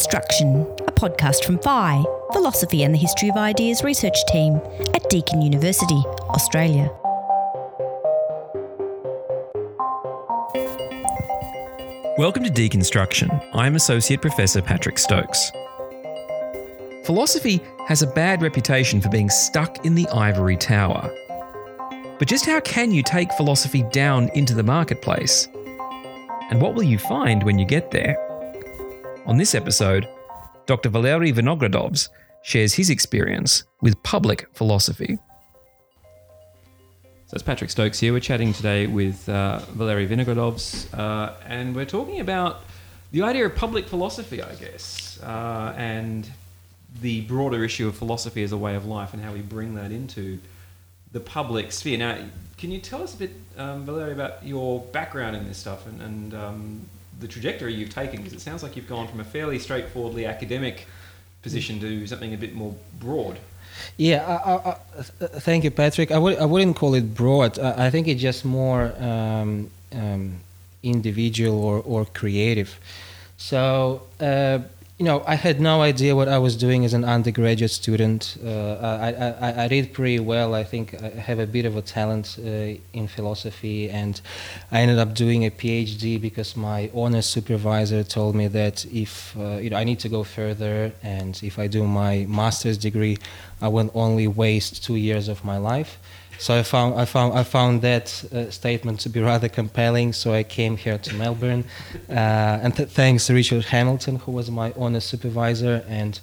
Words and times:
Deconstruction, 0.00 0.80
a 0.88 0.92
podcast 0.92 1.44
from 1.44 1.58
PHI, 1.58 2.02
Philosophy 2.32 2.84
and 2.84 2.94
the 2.94 2.98
History 2.98 3.28
of 3.28 3.36
Ideas 3.36 3.84
research 3.84 4.16
team 4.28 4.58
at 4.94 5.10
Deakin 5.10 5.42
University, 5.42 6.02
Australia. 6.30 6.90
Welcome 12.16 12.44
to 12.44 12.50
Deconstruction. 12.50 13.46
I'm 13.52 13.76
Associate 13.76 14.18
Professor 14.18 14.62
Patrick 14.62 14.96
Stokes. 14.96 15.52
Philosophy 17.04 17.60
has 17.86 18.00
a 18.00 18.06
bad 18.06 18.40
reputation 18.40 19.02
for 19.02 19.10
being 19.10 19.28
stuck 19.28 19.84
in 19.84 19.94
the 19.94 20.08
ivory 20.08 20.56
tower. 20.56 21.14
But 22.18 22.26
just 22.26 22.46
how 22.46 22.60
can 22.60 22.90
you 22.90 23.02
take 23.02 23.34
philosophy 23.34 23.82
down 23.92 24.30
into 24.30 24.54
the 24.54 24.62
marketplace? 24.62 25.46
And 26.48 26.62
what 26.62 26.74
will 26.74 26.84
you 26.84 26.96
find 26.96 27.42
when 27.42 27.58
you 27.58 27.66
get 27.66 27.90
there? 27.90 28.29
On 29.26 29.36
this 29.36 29.54
episode, 29.54 30.08
Dr. 30.66 30.88
Valery 30.88 31.30
Vinogradovs 31.30 32.08
shares 32.42 32.72
his 32.72 32.88
experience 32.88 33.64
with 33.82 34.02
public 34.02 34.48
philosophy. 34.54 35.18
So 37.26 37.34
it's 37.34 37.42
Patrick 37.42 37.70
Stokes 37.70 38.00
here. 38.00 38.12
We're 38.12 38.20
chatting 38.20 38.54
today 38.54 38.86
with 38.86 39.28
uh, 39.28 39.58
Valery 39.72 40.08
Vinogradovs, 40.08 40.92
uh, 40.98 41.34
and 41.46 41.76
we're 41.76 41.84
talking 41.84 42.20
about 42.20 42.62
the 43.12 43.22
idea 43.22 43.44
of 43.44 43.54
public 43.54 43.86
philosophy, 43.86 44.42
I 44.42 44.54
guess, 44.54 45.20
uh, 45.22 45.74
and 45.76 46.28
the 47.02 47.20
broader 47.22 47.62
issue 47.62 47.86
of 47.86 47.96
philosophy 47.96 48.42
as 48.42 48.52
a 48.52 48.56
way 48.56 48.74
of 48.74 48.86
life 48.86 49.12
and 49.12 49.22
how 49.22 49.32
we 49.32 49.42
bring 49.42 49.74
that 49.74 49.92
into 49.92 50.38
the 51.12 51.20
public 51.20 51.72
sphere. 51.72 51.98
Now, 51.98 52.18
can 52.56 52.70
you 52.70 52.80
tell 52.80 53.02
us 53.02 53.14
a 53.14 53.18
bit, 53.18 53.32
um, 53.58 53.86
about 53.86 54.44
your 54.44 54.80
background 54.80 55.36
in 55.36 55.46
this 55.46 55.58
stuff 55.58 55.86
and, 55.86 56.00
and 56.00 56.34
um, 56.34 56.80
the 57.18 57.28
trajectory 57.28 57.74
you've 57.74 57.90
taken? 57.90 58.18
Because 58.18 58.32
it 58.32 58.40
sounds 58.40 58.62
like 58.62 58.76
you've 58.76 58.88
gone 58.88 59.08
from 59.08 59.20
a 59.20 59.24
fairly 59.24 59.58
straightforwardly 59.58 60.26
academic 60.26 60.86
position 61.42 61.80
to 61.80 62.06
something 62.06 62.34
a 62.34 62.36
bit 62.36 62.54
more 62.54 62.74
broad. 62.98 63.38
Yeah, 63.96 64.24
I, 64.26 64.52
I, 64.52 64.76
I, 64.98 65.02
thank 65.40 65.64
you, 65.64 65.70
Patrick. 65.70 66.10
I 66.10 66.18
wouldn't 66.18 66.76
call 66.76 66.94
it 66.94 67.14
broad. 67.14 67.58
I, 67.58 67.86
I 67.86 67.90
think 67.90 68.08
it's 68.08 68.20
just 68.20 68.44
more 68.44 68.92
um, 69.02 69.70
um, 69.92 70.40
individual 70.82 71.64
or, 71.64 71.80
or 71.80 72.04
creative. 72.04 72.78
So, 73.36 74.02
uh, 74.20 74.60
you 75.00 75.06
know, 75.06 75.24
I 75.26 75.34
had 75.34 75.62
no 75.62 75.80
idea 75.80 76.14
what 76.14 76.28
I 76.28 76.36
was 76.36 76.54
doing 76.54 76.84
as 76.84 76.92
an 76.92 77.04
undergraduate 77.04 77.70
student. 77.70 78.36
Uh, 78.44 78.74
I, 78.82 79.48
I, 79.48 79.62
I 79.62 79.68
read 79.68 79.94
pretty 79.94 80.20
well. 80.20 80.54
I 80.54 80.62
think 80.62 80.94
I 81.02 81.08
have 81.08 81.38
a 81.38 81.46
bit 81.46 81.64
of 81.64 81.74
a 81.74 81.80
talent 81.80 82.36
uh, 82.38 82.76
in 82.92 83.08
philosophy, 83.08 83.88
and 83.88 84.20
I 84.70 84.82
ended 84.82 84.98
up 84.98 85.14
doing 85.14 85.46
a 85.46 85.50
PhD 85.50 86.20
because 86.20 86.54
my 86.54 86.90
honors 86.94 87.24
supervisor 87.24 88.04
told 88.04 88.34
me 88.34 88.46
that 88.48 88.84
if 88.92 89.34
uh, 89.38 89.56
you 89.56 89.70
know 89.70 89.78
I 89.78 89.84
need 89.84 90.00
to 90.00 90.10
go 90.10 90.22
further, 90.22 90.92
and 91.02 91.40
if 91.42 91.58
I 91.58 91.66
do 91.66 91.84
my 91.84 92.26
master's 92.28 92.76
degree, 92.76 93.16
I 93.62 93.68
will 93.68 93.90
only 93.94 94.28
waste 94.28 94.84
two 94.84 94.96
years 94.96 95.28
of 95.28 95.42
my 95.46 95.56
life. 95.56 95.98
So 96.40 96.58
I 96.58 96.62
found 96.62 96.98
I 96.98 97.04
found 97.04 97.38
I 97.38 97.42
found 97.42 97.82
that 97.82 98.24
uh, 98.32 98.50
statement 98.50 99.00
to 99.00 99.10
be 99.10 99.20
rather 99.20 99.50
compelling. 99.50 100.14
So 100.14 100.32
I 100.32 100.42
came 100.42 100.78
here 100.78 100.96
to 100.96 101.14
Melbourne, 101.14 101.64
uh, 102.08 102.62
and 102.62 102.74
th- 102.74 102.88
thanks 102.88 103.26
to 103.26 103.34
Richard 103.34 103.66
Hamilton, 103.66 104.16
who 104.16 104.32
was 104.32 104.50
my 104.50 104.72
honor 104.74 105.00
supervisor, 105.00 105.84
and 105.86 106.18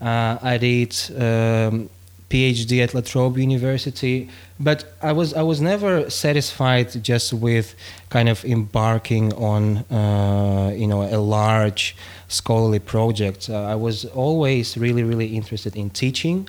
uh, 0.00 0.36
I 0.42 0.58
did 0.58 0.90
um, 1.16 1.88
PhD 2.28 2.82
at 2.82 2.92
La 2.92 3.02
Trobe 3.02 3.38
University. 3.38 4.28
But 4.58 4.96
I 5.00 5.12
was 5.12 5.32
I 5.32 5.42
was 5.42 5.60
never 5.60 6.10
satisfied 6.10 6.88
just 7.04 7.32
with 7.32 7.76
kind 8.08 8.28
of 8.28 8.44
embarking 8.44 9.32
on 9.34 9.84
uh, 9.92 10.72
you 10.74 10.88
know 10.88 11.02
a 11.04 11.20
large 11.20 11.94
scholarly 12.26 12.80
project. 12.80 13.48
Uh, 13.48 13.62
I 13.62 13.76
was 13.76 14.06
always 14.06 14.76
really 14.76 15.04
really 15.04 15.36
interested 15.36 15.76
in 15.76 15.90
teaching. 15.90 16.48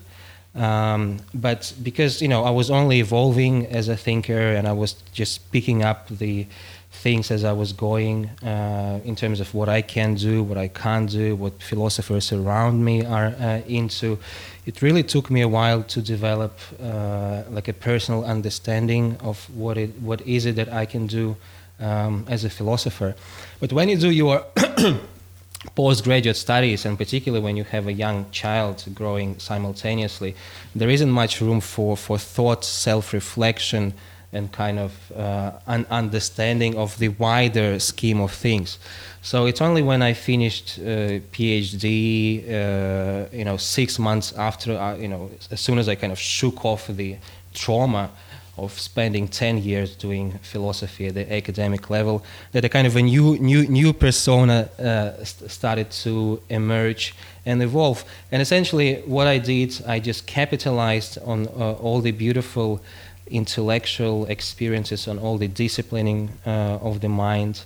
Um, 0.55 1.17
but 1.33 1.73
because 1.81 2.21
you 2.21 2.27
know 2.27 2.43
I 2.43 2.51
was 2.51 2.69
only 2.69 2.99
evolving 2.99 3.65
as 3.67 3.87
a 3.89 3.97
thinker, 3.97 4.39
and 4.39 4.67
I 4.67 4.73
was 4.73 4.93
just 5.13 5.51
picking 5.51 5.83
up 5.83 6.07
the 6.09 6.45
things 6.91 7.31
as 7.31 7.43
I 7.43 7.51
was 7.51 7.73
going 7.73 8.29
uh, 8.45 8.99
in 9.03 9.15
terms 9.15 9.39
of 9.39 9.53
what 9.53 9.67
I 9.67 9.81
can 9.81 10.13
do, 10.13 10.43
what 10.43 10.57
I 10.57 10.67
can't 10.67 11.09
do, 11.09 11.35
what 11.35 11.61
philosophers 11.61 12.31
around 12.31 12.85
me 12.85 13.03
are 13.03 13.35
uh, 13.39 13.61
into. 13.67 14.19
It 14.65 14.81
really 14.81 15.03
took 15.03 15.29
me 15.29 15.41
a 15.41 15.47
while 15.47 15.83
to 15.83 16.01
develop 16.01 16.53
uh, 16.81 17.43
like 17.49 17.67
a 17.67 17.73
personal 17.73 18.23
understanding 18.23 19.17
of 19.21 19.37
what 19.55 19.77
it 19.77 19.91
what 20.01 20.21
is 20.21 20.45
it 20.45 20.55
that 20.55 20.71
I 20.71 20.85
can 20.85 21.07
do 21.07 21.35
um, 21.79 22.25
as 22.29 22.45
a 22.45 22.49
philosopher. 22.49 23.15
But 23.59 23.73
when 23.73 23.89
you 23.89 23.97
do 23.97 24.11
your 24.11 24.45
postgraduate 25.75 26.35
studies, 26.35 26.85
and 26.85 26.97
particularly 26.97 27.43
when 27.43 27.57
you 27.57 27.63
have 27.63 27.87
a 27.87 27.93
young 27.93 28.29
child 28.31 28.83
growing 28.93 29.39
simultaneously, 29.39 30.35
there 30.75 30.89
isn't 30.89 31.11
much 31.11 31.41
room 31.41 31.61
for, 31.61 31.97
for 31.97 32.17
thought, 32.17 32.63
self 32.65 33.13
reflection, 33.13 33.93
and 34.33 34.51
kind 34.51 34.79
of 34.79 35.11
uh, 35.15 35.51
an 35.67 35.85
understanding 35.91 36.75
of 36.75 36.97
the 36.97 37.09
wider 37.09 37.79
scheme 37.79 38.19
of 38.19 38.31
things. 38.31 38.79
So 39.21 39.45
it's 39.45 39.61
only 39.61 39.83
when 39.83 40.01
I 40.01 40.13
finished 40.13 40.79
uh, 40.79 41.21
PhD, 41.31 42.43
uh, 42.49 43.29
you 43.31 43.45
know, 43.45 43.57
six 43.57 43.99
months 43.99 44.33
after, 44.33 44.77
uh, 44.77 44.95
you 44.95 45.07
know, 45.07 45.29
as 45.51 45.61
soon 45.61 45.77
as 45.77 45.87
I 45.87 45.95
kind 45.95 46.11
of 46.11 46.19
shook 46.19 46.65
off 46.65 46.87
the 46.87 47.17
trauma 47.53 48.09
of 48.57 48.79
spending 48.79 49.27
10 49.27 49.57
years 49.57 49.95
doing 49.95 50.31
philosophy 50.43 51.07
at 51.07 51.15
the 51.15 51.33
academic 51.33 51.89
level 51.89 52.23
that 52.51 52.63
a 52.63 52.69
kind 52.69 52.85
of 52.85 52.95
a 52.95 53.01
new 53.01 53.37
new 53.39 53.67
new 53.67 53.91
persona 53.93 54.69
uh, 54.79 55.23
st- 55.23 55.49
started 55.49 55.89
to 55.89 56.39
emerge 56.49 57.15
and 57.45 57.63
evolve. 57.63 58.05
And 58.31 58.41
essentially 58.41 59.01
what 59.05 59.27
i 59.27 59.39
did 59.39 59.81
i 59.87 59.99
just 59.99 60.27
capitalized 60.27 61.17
on 61.25 61.47
uh, 61.47 61.73
all 61.73 62.01
the 62.01 62.11
beautiful 62.11 62.79
intellectual 63.27 64.25
experiences 64.27 65.07
on 65.07 65.17
all 65.17 65.37
the 65.37 65.47
disciplining 65.47 66.29
uh, 66.45 66.77
of 66.81 66.99
the 66.99 67.09
mind 67.09 67.63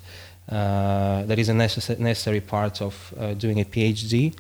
uh, 0.50 1.24
that 1.24 1.38
is 1.38 1.50
a 1.50 1.54
necess- 1.54 2.00
necessary 2.00 2.40
part 2.40 2.82
of 2.82 3.14
uh, 3.20 3.34
doing 3.34 3.60
a 3.60 3.66
phd 3.66 4.34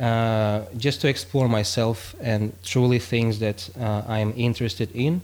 uh, 0.00 0.62
just 0.76 1.00
to 1.02 1.08
explore 1.08 1.48
myself 1.48 2.16
and 2.20 2.52
truly 2.64 2.98
things 2.98 3.38
that 3.38 3.68
I 3.78 4.18
am 4.18 4.32
interested 4.36 4.90
in, 4.92 5.22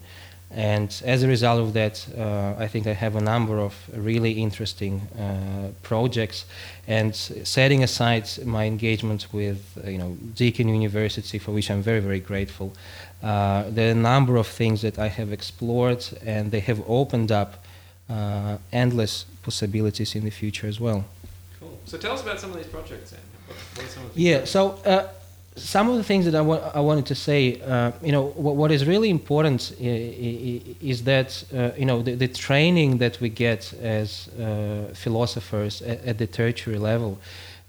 and 0.50 1.02
as 1.04 1.22
a 1.22 1.28
result 1.28 1.60
of 1.60 1.72
that, 1.74 2.06
uh, 2.18 2.54
I 2.58 2.66
think 2.66 2.88
I 2.88 2.92
have 2.92 3.14
a 3.14 3.20
number 3.20 3.60
of 3.60 3.74
really 3.94 4.32
interesting 4.32 5.00
uh, 5.16 5.68
projects. 5.82 6.44
And 6.88 7.14
setting 7.14 7.84
aside 7.84 8.28
my 8.44 8.64
engagement 8.64 9.28
with, 9.32 9.60
uh, 9.84 9.88
you 9.88 9.98
know, 9.98 10.16
Deakin 10.34 10.68
University, 10.68 11.38
for 11.38 11.52
which 11.52 11.70
I'm 11.70 11.82
very, 11.82 12.00
very 12.00 12.18
grateful, 12.18 12.72
uh, 13.22 13.64
there 13.68 13.88
are 13.88 13.92
a 13.92 13.94
number 13.94 14.36
of 14.36 14.48
things 14.48 14.82
that 14.82 14.98
I 14.98 15.06
have 15.06 15.32
explored, 15.32 16.04
and 16.26 16.50
they 16.50 16.60
have 16.60 16.82
opened 16.88 17.30
up 17.30 17.64
uh, 18.08 18.58
endless 18.72 19.26
possibilities 19.42 20.16
in 20.16 20.24
the 20.24 20.30
future 20.30 20.66
as 20.66 20.80
well. 20.80 21.04
Cool. 21.60 21.78
So 21.84 21.96
tell 21.96 22.12
us 22.12 22.22
about 22.22 22.40
some 22.40 22.50
of 22.50 22.56
these 22.56 22.66
projects, 22.66 23.12
then. 23.12 23.20
What, 23.46 23.56
what 23.76 23.84
are 23.86 23.88
some 23.88 24.04
of 24.04 24.18
yeah. 24.18 24.44
So 24.46 24.80
uh, 24.84 25.06
some 25.56 25.88
of 25.90 25.96
the 25.96 26.04
things 26.04 26.24
that 26.26 26.34
I, 26.34 26.40
wa- 26.40 26.70
I 26.74 26.80
wanted 26.80 27.06
to 27.06 27.14
say, 27.14 27.60
uh, 27.62 27.92
you 28.02 28.12
know, 28.12 28.28
what, 28.28 28.70
is 28.70 28.86
really 28.86 29.10
important 29.10 29.72
is 29.80 31.02
that, 31.04 31.44
uh, 31.54 31.70
you 31.76 31.84
know, 31.84 32.02
the, 32.02 32.14
the, 32.14 32.28
training 32.28 32.98
that 32.98 33.20
we 33.20 33.28
get 33.28 33.72
as 33.74 34.28
uh, 34.28 34.92
philosophers 34.94 35.82
at, 35.82 36.04
at, 36.04 36.18
the 36.18 36.26
tertiary 36.26 36.78
level 36.78 37.18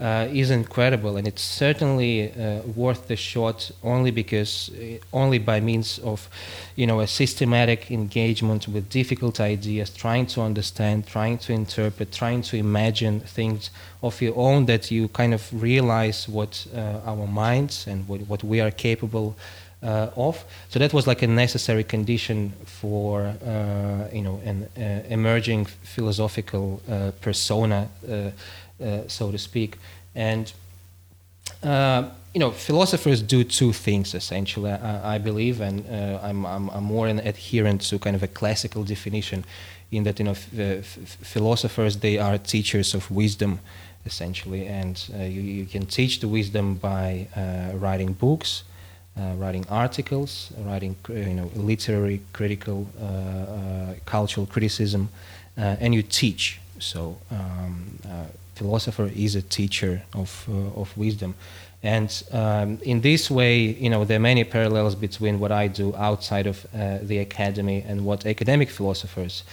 uh, 0.02 0.28
is 0.32 0.50
incredible, 0.50 1.16
and 1.16 1.28
it's 1.28 1.44
certainly 1.44 2.32
uh, 2.32 2.62
worth 2.76 3.08
the 3.08 3.16
shot 3.16 3.70
only 3.84 4.10
because, 4.10 4.72
uh, 4.72 4.98
only 5.14 5.38
by 5.38 5.60
means 5.60 6.00
of, 6.00 6.28
you 6.76 6.88
know, 6.88 7.02
a 7.02 7.08
systematic 7.08 7.92
engagement 7.92 8.68
with 8.68 8.90
difficult 8.90 9.40
ideas, 9.40 9.92
trying 9.92 10.26
to 10.26 10.42
understand, 10.42 11.06
trying 11.06 11.38
to 11.38 11.54
interpret, 11.54 12.12
trying 12.12 12.42
to 12.42 12.58
imagine 12.58 13.20
things 13.20 13.70
of 14.02 14.20
your 14.22 14.36
own 14.36 14.66
that 14.66 14.90
you 14.90 15.08
kind 15.10 15.36
of 15.36 15.62
realize 15.62 16.28
what 16.28 16.66
our 17.06 17.28
minds 17.28 17.86
and 17.86 18.08
what, 18.08 18.22
what 18.22 18.44
we 18.44 18.60
are 18.60 18.72
capable 18.72 19.36
uh, 19.84 20.10
of. 20.16 20.44
So 20.70 20.80
that 20.80 20.94
was 20.94 21.08
like 21.08 21.22
a 21.24 21.28
necessary 21.28 21.84
condition 21.84 22.54
for 22.66 23.22
uh, 23.22 24.08
you 24.14 24.22
know 24.22 24.40
an 24.46 24.68
uh, 24.78 25.04
emerging 25.10 25.66
philosophical 25.66 26.82
persona 27.22 27.90
uh, 28.08 28.30
so 29.08 29.32
to 29.32 29.38
speak. 29.38 29.78
And 30.16 30.52
uh, 31.64 32.10
you 32.34 32.40
know, 32.40 32.52
philosophers 32.52 33.22
do 33.22 33.44
two 33.44 33.74
things 33.74 34.16
essentially, 34.16 34.72
I, 34.72 35.16
I 35.16 35.18
believe, 35.18 35.60
and 35.62 35.86
uh, 35.88 36.20
I'm, 36.24 36.46
I'm, 36.46 36.70
I'm, 36.70 36.84
more 36.84 37.08
an 37.08 37.20
adherent 37.20 37.82
to 37.82 38.00
kind 38.00 38.16
of 38.16 38.24
a 38.24 38.28
classical 38.28 38.84
definition, 38.84 39.44
in 39.92 40.04
that 40.04 40.18
you 40.20 40.26
know, 40.26 40.34
philosophers 40.34 41.98
they 41.98 42.18
are 42.18 42.38
teachers 42.38 42.94
of 42.94 43.12
wisdom, 43.12 43.60
essentially, 44.06 44.66
and 44.66 45.12
uh, 45.14 45.24
you, 45.24 45.42
you 45.42 45.66
can 45.66 45.86
teach 45.86 46.22
the 46.22 46.28
wisdom 46.28 46.76
by 46.76 47.28
uh, 47.36 47.76
writing 47.78 48.14
books, 48.14 48.64
uh, 49.20 49.34
writing 49.36 49.66
articles, 49.70 50.54
writing 50.60 50.96
you 51.10 51.34
know 51.34 51.52
literary, 51.54 52.22
critical, 52.32 52.88
cultural 54.06 54.46
criticism, 54.46 55.10
and 55.58 55.94
you 55.94 56.02
teach 56.02 56.62
so. 56.80 57.18
Um, 57.30 58.00
uh, 58.10 58.24
philosopher 58.62 59.10
is 59.26 59.36
a 59.36 59.42
teacher 59.42 59.94
of, 60.14 60.30
uh, 60.48 60.82
of 60.82 60.96
wisdom. 60.96 61.34
And 61.84 62.10
um, 62.32 62.78
in 62.84 63.02
this 63.02 63.32
way, 63.32 63.56
you 63.84 63.90
know, 63.90 64.06
there 64.06 64.18
are 64.18 64.28
many 64.34 64.44
parallels 64.44 64.94
between 65.08 65.40
what 65.40 65.52
I 65.52 65.68
do 65.68 65.96
outside 65.96 66.46
of 66.46 66.58
uh, 66.66 67.00
the 67.02 67.18
academy 67.28 67.84
and 67.90 68.06
what 68.06 68.26
academic 68.26 68.70
philosophers 68.70 69.44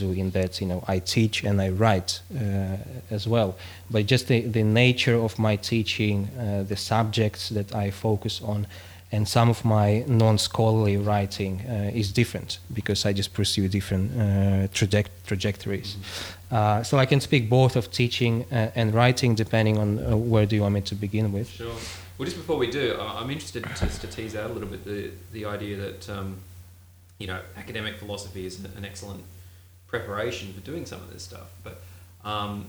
do. 0.00 0.12
In 0.12 0.30
that, 0.32 0.60
you 0.60 0.66
know, 0.66 0.80
I 0.94 0.98
teach 0.98 1.44
and 1.44 1.56
I 1.66 1.70
write 1.70 2.20
uh, 2.34 2.76
as 3.10 3.26
well. 3.26 3.50
But 3.90 4.04
just 4.04 4.28
the, 4.28 4.40
the 4.58 4.64
nature 4.64 5.16
of 5.26 5.38
my 5.38 5.56
teaching, 5.56 6.28
uh, 6.38 6.64
the 6.68 6.76
subjects 6.76 7.48
that 7.56 7.74
I 7.74 7.90
focus 7.90 8.42
on, 8.42 8.66
and 9.10 9.26
some 9.26 9.48
of 9.48 9.64
my 9.64 10.04
non-scholarly 10.06 10.98
writing 10.98 11.60
uh, 11.60 11.90
is 11.94 12.12
different 12.12 12.58
because 12.72 13.06
I 13.06 13.12
just 13.12 13.32
pursue 13.32 13.68
different 13.68 14.12
uh, 14.12 14.68
traject- 14.72 15.26
trajectories. 15.26 15.96
Mm-hmm. 15.96 16.54
Uh, 16.54 16.82
so 16.82 16.98
I 16.98 17.06
can 17.06 17.20
speak 17.20 17.48
both 17.48 17.76
of 17.76 17.90
teaching 17.90 18.44
uh, 18.52 18.70
and 18.74 18.92
writing 18.94 19.34
depending 19.34 19.78
on 19.78 19.98
uh, 19.98 20.16
where 20.16 20.46
do 20.46 20.56
you 20.56 20.62
want 20.62 20.74
me 20.74 20.80
to 20.82 20.94
begin 20.94 21.32
with. 21.32 21.48
Sure. 21.48 21.74
Well, 22.18 22.24
just 22.24 22.36
before 22.36 22.58
we 22.58 22.70
do, 22.70 22.98
I'm 23.00 23.30
interested 23.30 23.64
to, 23.64 24.00
to 24.00 24.06
tease 24.08 24.34
out 24.34 24.50
a 24.50 24.52
little 24.52 24.68
bit 24.68 24.84
the, 24.84 25.10
the 25.32 25.46
idea 25.46 25.76
that 25.76 26.08
um, 26.10 26.36
you 27.18 27.26
know 27.26 27.40
academic 27.56 27.96
philosophy 27.96 28.44
is 28.44 28.58
an 28.64 28.84
excellent 28.84 29.22
preparation 29.86 30.52
for 30.52 30.60
doing 30.60 30.84
some 30.84 31.00
of 31.00 31.12
this 31.12 31.22
stuff, 31.22 31.48
but 31.62 31.80
um, 32.24 32.66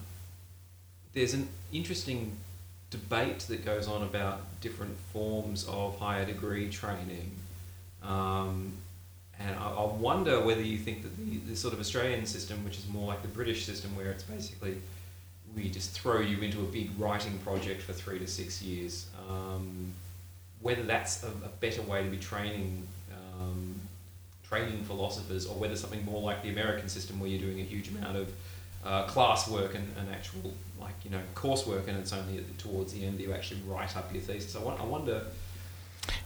there's 1.14 1.34
an 1.34 1.50
interesting 1.74 2.38
debate 2.90 3.40
that 3.42 3.64
goes 3.64 3.88
on 3.88 4.02
about 4.04 4.42
different 4.62 4.98
forms 5.14 5.66
of 5.68 6.00
higher 6.00 6.26
degree 6.26 6.70
training. 6.70 7.32
Um, 8.04 8.74
and 9.40 9.56
I, 9.56 9.70
I, 9.70 9.86
wonder 9.94 10.42
whether 10.42 10.62
you 10.62 10.78
think 10.78 11.04
that 11.04 11.16
the, 11.18 11.38
the 11.52 11.56
sort 11.56 11.74
of 11.74 11.80
Australian 11.80 12.26
system, 12.26 12.64
which 12.66 12.78
is 12.78 12.88
more 12.88 13.08
like 13.08 13.22
the 13.22 13.28
British 13.28 13.66
system, 13.66 13.96
where 13.96 14.10
it's 14.10 14.24
basically 14.24 14.78
we 15.56 15.70
just 15.70 15.92
throw 15.92 16.20
you 16.20 16.40
into 16.42 16.60
a 16.60 16.66
big 16.66 16.92
writing 17.00 17.38
project 17.40 17.82
for 17.82 17.94
three 17.94 18.20
to 18.20 18.28
six 18.28 18.62
years, 18.62 19.08
um, 19.30 19.92
whether 20.62 20.84
that's 20.84 21.24
a, 21.24 21.28
a, 21.28 21.50
better 21.60 21.82
way 21.84 22.04
to 22.04 22.10
be 22.10 22.18
training 22.18 22.88
um, 23.40 23.76
training 24.48 24.84
philosophers, 24.84 25.46
or 25.46 25.56
whether 25.56 25.76
something 25.76 26.04
more 26.06 26.22
like 26.22 26.42
the 26.44 26.50
American 26.50 26.90
system, 26.90 27.20
where 27.20 27.30
you're 27.30 27.40
doing 27.42 27.60
a 27.60 27.64
huge 27.64 27.90
amount 27.90 28.18
of 28.18 28.32
uh, 28.86 29.08
classwork 29.08 29.76
and, 29.76 29.88
and 29.98 30.10
actual 30.12 30.54
like 30.80 30.94
you 31.04 31.12
know 31.12 31.22
coursework, 31.36 31.88
and 31.88 31.98
it's 31.98 32.14
only 32.14 32.44
towards 32.58 32.94
the 32.94 33.06
end 33.06 33.18
that 33.18 33.24
you 33.24 33.34
actually 33.34 33.62
write 33.68 33.96
up 33.98 34.14
your 34.14 34.22
thesis. 34.22 34.56
I, 34.56 34.62
I 34.62 34.86
wonder. 34.86 35.24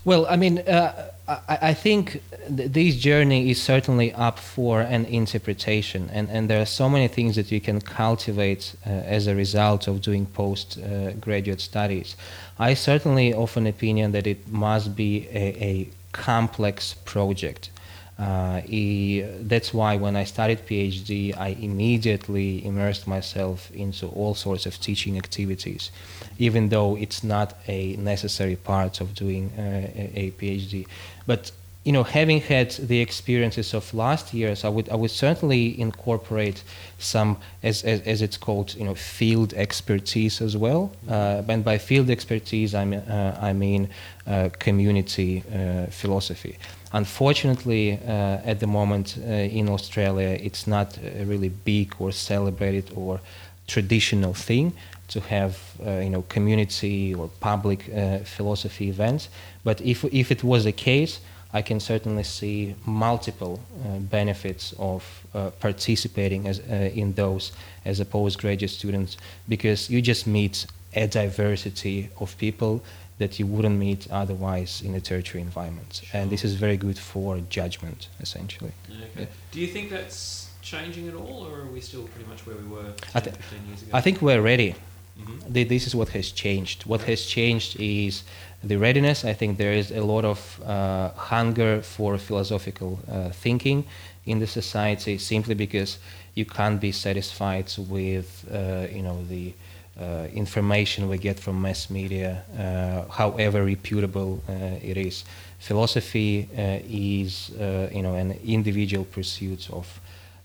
Well, 0.06 0.26
I 0.28 0.36
mean, 0.36 0.60
uh, 0.60 1.12
I, 1.28 1.58
I, 1.62 1.74
think 1.74 2.22
th- 2.56 2.72
this 2.72 2.96
journey 2.96 3.50
is 3.50 3.62
certainly 3.62 4.14
up 4.14 4.40
for 4.40 4.82
an 4.82 5.06
interpretation, 5.06 6.10
and, 6.12 6.30
and 6.30 6.50
there 6.50 6.62
are 6.62 6.66
so 6.66 6.90
many 6.90 7.08
things 7.08 7.36
that 7.36 7.52
you 7.52 7.62
can 7.62 7.82
cultivate 7.82 8.76
uh, 8.86 8.90
as 8.90 9.28
a 9.28 9.36
result 9.36 9.88
of 9.88 10.02
doing 10.02 10.26
postgraduate 10.26 11.60
uh, 11.60 11.62
studies. 11.62 12.16
I 12.60 12.74
certainly 12.74 13.34
of 13.34 13.56
an 13.58 13.68
opinion 13.68 14.12
that 14.12 14.28
it 14.28 14.48
must 14.48 14.96
be 14.96 15.28
a, 15.32 15.64
a 15.64 15.90
complex 16.12 16.94
project. 17.06 17.70
Uh, 18.18 18.62
he, 18.62 19.22
that's 19.42 19.74
why 19.74 19.98
when 19.98 20.16
I 20.16 20.24
started 20.24 20.66
PhD, 20.68 21.36
I 21.38 21.50
immediately 21.60 22.64
immersed 22.66 23.08
myself 23.08 23.72
into 23.72 24.08
all 24.08 24.36
sorts 24.36 24.66
of 24.66 24.80
teaching 24.80 25.18
activities, 25.18 25.92
even 26.38 26.70
though 26.70 26.96
it's 26.96 27.24
not 27.24 27.58
a 27.68 27.96
necessary 27.96 28.56
part 28.56 29.02
of 29.02 29.16
doing 29.16 29.52
uh, 29.58 29.62
a, 29.96 30.12
a 30.16 30.32
PhD. 30.32 30.86
But 31.26 31.52
you 31.84 31.92
know, 31.92 32.04
having 32.04 32.40
had 32.40 32.72
the 32.72 33.02
experiences 33.02 33.74
of 33.74 33.94
last 33.94 34.34
years, 34.34 34.64
I 34.64 34.70
would 34.70 34.88
I 34.90 34.96
would 34.96 35.12
certainly 35.12 35.80
incorporate 35.80 36.64
some, 36.98 37.38
as 37.62 37.84
as, 37.84 38.00
as 38.02 38.22
it's 38.22 38.38
called, 38.38 38.74
you 38.76 38.86
know, 38.86 38.96
field 38.96 39.54
expertise 39.54 40.42
as 40.42 40.56
well. 40.56 40.92
Uh, 41.10 41.42
and 41.48 41.64
by 41.64 41.78
field 41.78 42.10
expertise, 42.10 42.74
I 42.74 42.86
mean 42.86 43.00
uh, 43.00 43.38
I 43.42 43.52
mean 43.52 43.90
uh, 44.26 44.50
community 44.60 45.44
uh, 45.54 45.88
philosophy. 45.88 46.58
Unfortunately, 46.94 48.00
uh, 48.08 48.52
at 48.52 48.60
the 48.60 48.68
moment 48.68 49.18
uh, 49.20 49.32
in 49.32 49.68
Australia, 49.68 50.38
it's 50.42 50.68
not 50.68 50.98
a 50.98 51.26
really 51.26 51.50
big 51.50 51.96
or 52.00 52.12
celebrated 52.12 52.92
or 52.96 53.20
traditional 53.68 54.34
thing 54.34 54.74
to 55.08 55.20
have 55.20 55.58
you 55.80 56.10
know 56.10 56.24
community 56.30 57.14
or 57.14 57.30
public 57.40 57.84
philosophy 58.26 58.90
events. 58.90 59.30
But 59.64 59.82
if 59.82 60.04
if 60.06 60.32
it 60.32 60.44
was 60.44 60.64
the 60.64 60.72
case 60.72 61.20
I 61.54 61.62
can 61.62 61.80
certainly 61.80 62.24
see 62.24 62.76
multiple 62.84 63.60
uh, 63.60 64.00
benefits 64.00 64.74
of 64.80 65.04
uh, 65.36 65.52
participating 65.60 66.48
as, 66.48 66.60
uh, 66.60 66.90
in 66.96 67.14
those 67.14 67.52
as 67.86 68.00
a 68.00 68.06
postgraduate 68.06 68.72
student 68.72 69.18
because 69.48 69.88
you 69.90 70.02
just 70.02 70.26
meet 70.26 70.66
a 70.96 71.08
diversity 71.08 72.10
of 72.20 72.36
people 72.40 72.82
that 73.20 73.40
you 73.40 73.46
wouldn't 73.46 73.78
meet 73.78 74.08
otherwise 74.12 74.82
in 74.82 74.96
a 74.96 75.02
tertiary 75.02 75.42
environment. 75.42 76.02
Sure. 76.04 76.22
And 76.22 76.32
this 76.32 76.44
is 76.44 76.56
very 76.56 76.78
good 76.78 76.98
for 76.98 77.40
judgment, 77.50 78.10
essentially. 78.20 78.72
Okay. 78.90 79.22
Yeah. 79.22 79.26
Do 79.52 79.60
you 79.60 79.68
think 79.68 79.90
that's 79.90 80.50
changing 80.62 81.08
at 81.08 81.16
all, 81.16 81.46
or 81.48 81.62
are 81.62 81.66
we 81.68 81.82
still 81.82 82.04
pretty 82.04 82.28
much 82.30 82.46
where 82.48 82.56
we 82.56 82.68
were 82.76 82.92
10, 83.12 83.22
th- 83.22 83.36
15 83.36 83.68
years 83.68 83.82
ago? 83.84 83.92
I 83.94 84.02
think 84.02 84.22
we're 84.22 84.42
ready. 84.42 84.76
Mm-hmm. 85.20 85.54
This 85.54 85.86
is 85.86 85.94
what 85.94 86.10
has 86.10 86.32
changed. 86.32 86.86
What 86.86 87.02
has 87.02 87.26
changed 87.26 87.80
is 87.80 88.24
the 88.64 88.78
readiness. 88.78 89.24
I 89.24 89.34
think 89.34 89.58
there 89.58 89.74
is 89.74 89.92
a 89.92 90.02
lot 90.02 90.26
of 90.26 90.62
uh, 90.66 91.10
hunger 91.10 91.82
for 91.82 92.18
philosophical 92.18 93.00
uh, 93.12 93.30
thinking 93.30 93.86
in 94.26 94.40
the 94.40 94.48
society, 94.48 95.18
simply 95.18 95.54
because 95.54 96.00
you 96.34 96.46
can't 96.46 96.82
be 96.82 96.92
satisfied 96.92 97.72
with, 97.78 98.46
uh, 98.52 98.88
you 98.92 99.04
know, 99.04 99.24
the 99.26 99.54
uh, 100.00 100.28
information 100.34 101.08
we 101.08 101.18
get 101.18 101.40
from 101.40 101.62
mass 101.62 101.90
media, 101.90 102.44
uh, 102.58 103.12
however 103.12 103.64
reputable 103.64 104.42
uh, 104.50 104.54
it 104.82 104.98
is. 104.98 105.24
Philosophy 105.60 106.50
is, 106.90 107.50
you 107.94 108.02
know, 108.02 108.16
an 108.16 108.38
individual 108.44 109.06
pursuit 109.06 109.70
of, 109.70 110.02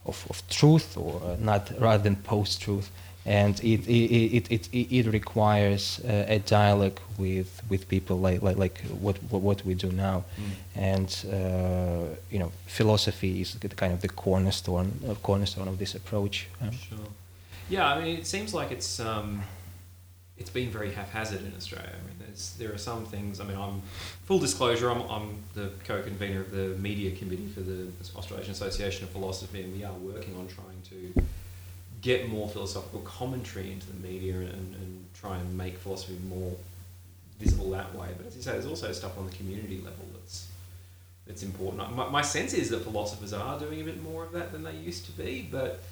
of, 0.06 0.26
of 0.30 0.48
truth, 0.48 0.96
or 0.96 1.36
not 1.40 1.72
rather 1.80 2.02
than 2.02 2.16
post-truth 2.16 2.90
and 3.28 3.60
it 3.62 3.86
it, 3.86 4.50
it, 4.50 4.68
it, 4.72 4.92
it 4.98 5.06
requires 5.12 6.00
uh, 6.04 6.36
a 6.36 6.38
dialogue 6.38 6.98
with 7.18 7.62
with 7.68 7.86
people 7.88 8.16
like 8.18 8.40
like, 8.42 8.56
like 8.56 8.80
what, 9.00 9.16
what 9.30 9.64
we 9.66 9.74
do 9.74 9.92
now 9.92 10.24
mm. 10.40 10.50
and 10.74 11.08
uh, 11.32 12.14
you 12.30 12.38
know 12.38 12.50
philosophy 12.66 13.40
is 13.42 13.54
the 13.54 13.68
kind 13.68 13.92
of 13.92 14.00
the 14.00 14.08
cornerstone 14.08 14.92
uh, 15.06 15.14
cornerstone 15.16 15.68
of 15.68 15.78
this 15.78 15.94
approach 15.94 16.48
sure 16.72 16.98
yeah 17.68 17.92
I 17.92 18.02
mean 18.02 18.18
it 18.18 18.26
seems 18.26 18.54
like 18.54 18.70
it's 18.70 19.00
um, 19.00 19.42
it's 20.36 20.50
been 20.50 20.70
very 20.70 20.92
haphazard 20.92 21.42
in 21.42 21.52
Australia 21.56 21.92
I 21.92 22.06
mean 22.06 22.16
there's 22.18 22.54
there 22.58 22.72
are 22.72 22.78
some 22.78 23.04
things 23.04 23.40
I 23.40 23.44
mean 23.44 23.58
I'm 23.58 23.82
full 24.24 24.38
disclosure 24.38 24.90
I'm, 24.90 25.02
I'm 25.02 25.36
the 25.54 25.70
co-convener 25.84 26.40
of 26.40 26.50
the 26.50 26.76
media 26.78 27.10
committee 27.12 27.48
for 27.48 27.60
the 27.60 27.88
Australasian 28.16 28.52
Association 28.52 29.04
of 29.04 29.10
Philosophy 29.10 29.62
and 29.62 29.76
we 29.76 29.84
are 29.84 29.92
working 29.94 30.36
on 30.36 30.48
trying 30.48 30.82
to 30.90 31.22
get 32.00 32.28
more 32.28 32.48
philosophical 32.48 33.00
commentary 33.00 33.72
into 33.72 33.86
the 33.86 34.00
media 34.06 34.34
and, 34.34 34.74
and 34.74 35.04
try 35.14 35.36
and 35.36 35.56
make 35.56 35.76
philosophy 35.78 36.16
more 36.28 36.52
visible 37.38 37.70
that 37.70 37.94
way. 37.94 38.08
But 38.16 38.26
as 38.26 38.36
you 38.36 38.42
say, 38.42 38.52
there's 38.52 38.66
also 38.66 38.92
stuff 38.92 39.18
on 39.18 39.26
the 39.26 39.32
community 39.32 39.78
level 39.78 40.06
that's 40.14 40.48
that's 41.26 41.42
important. 41.42 41.94
My, 41.94 42.08
my 42.08 42.22
sense 42.22 42.54
is 42.54 42.70
that 42.70 42.82
philosophers 42.82 43.34
are 43.34 43.58
doing 43.58 43.82
a 43.82 43.84
bit 43.84 44.02
more 44.02 44.24
of 44.24 44.32
that 44.32 44.50
than 44.50 44.62
they 44.62 44.72
used 44.72 45.04
to 45.06 45.12
be, 45.12 45.46
but 45.50 45.82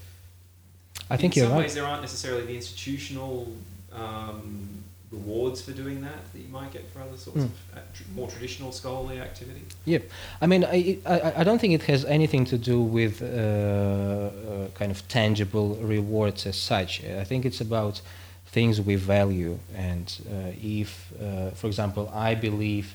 I 1.10 1.16
think 1.16 1.36
in 1.36 1.44
some 1.44 1.52
right. 1.52 1.58
ways 1.58 1.74
there 1.74 1.84
aren't 1.84 2.02
necessarily 2.02 2.44
the 2.46 2.56
institutional 2.56 3.52
um, 3.92 4.84
rewards 5.10 5.62
for 5.62 5.72
doing 5.72 6.00
that 6.00 6.32
that 6.32 6.38
you 6.38 6.48
might 6.48 6.72
get 6.72 6.88
for 6.90 7.00
other 7.00 7.16
sorts 7.16 7.40
mm. 7.40 7.44
of 7.44 7.52
uh, 7.76 7.80
more 8.14 8.28
traditional 8.28 8.72
scholarly 8.72 9.20
activity? 9.20 9.62
Yep. 9.84 10.02
I 10.40 10.46
mean, 10.46 10.64
I, 10.64 10.98
I, 11.06 11.32
I, 11.40 11.44
don't 11.44 11.60
think 11.60 11.74
it 11.74 11.82
has 11.84 12.04
anything 12.04 12.44
to 12.46 12.58
do 12.58 12.80
with 12.82 13.22
uh, 13.22 13.26
uh, 13.26 14.68
kind 14.74 14.90
of 14.90 15.06
tangible 15.08 15.76
rewards 15.76 16.46
as 16.46 16.56
such. 16.56 17.04
I 17.04 17.24
think 17.24 17.44
it's 17.44 17.60
about 17.60 18.00
things 18.46 18.80
we 18.80 18.96
value. 18.96 19.58
And 19.74 20.06
uh, 20.28 20.52
if, 20.60 21.12
uh, 21.20 21.50
for 21.50 21.66
example, 21.66 22.10
I 22.12 22.34
believe 22.34 22.94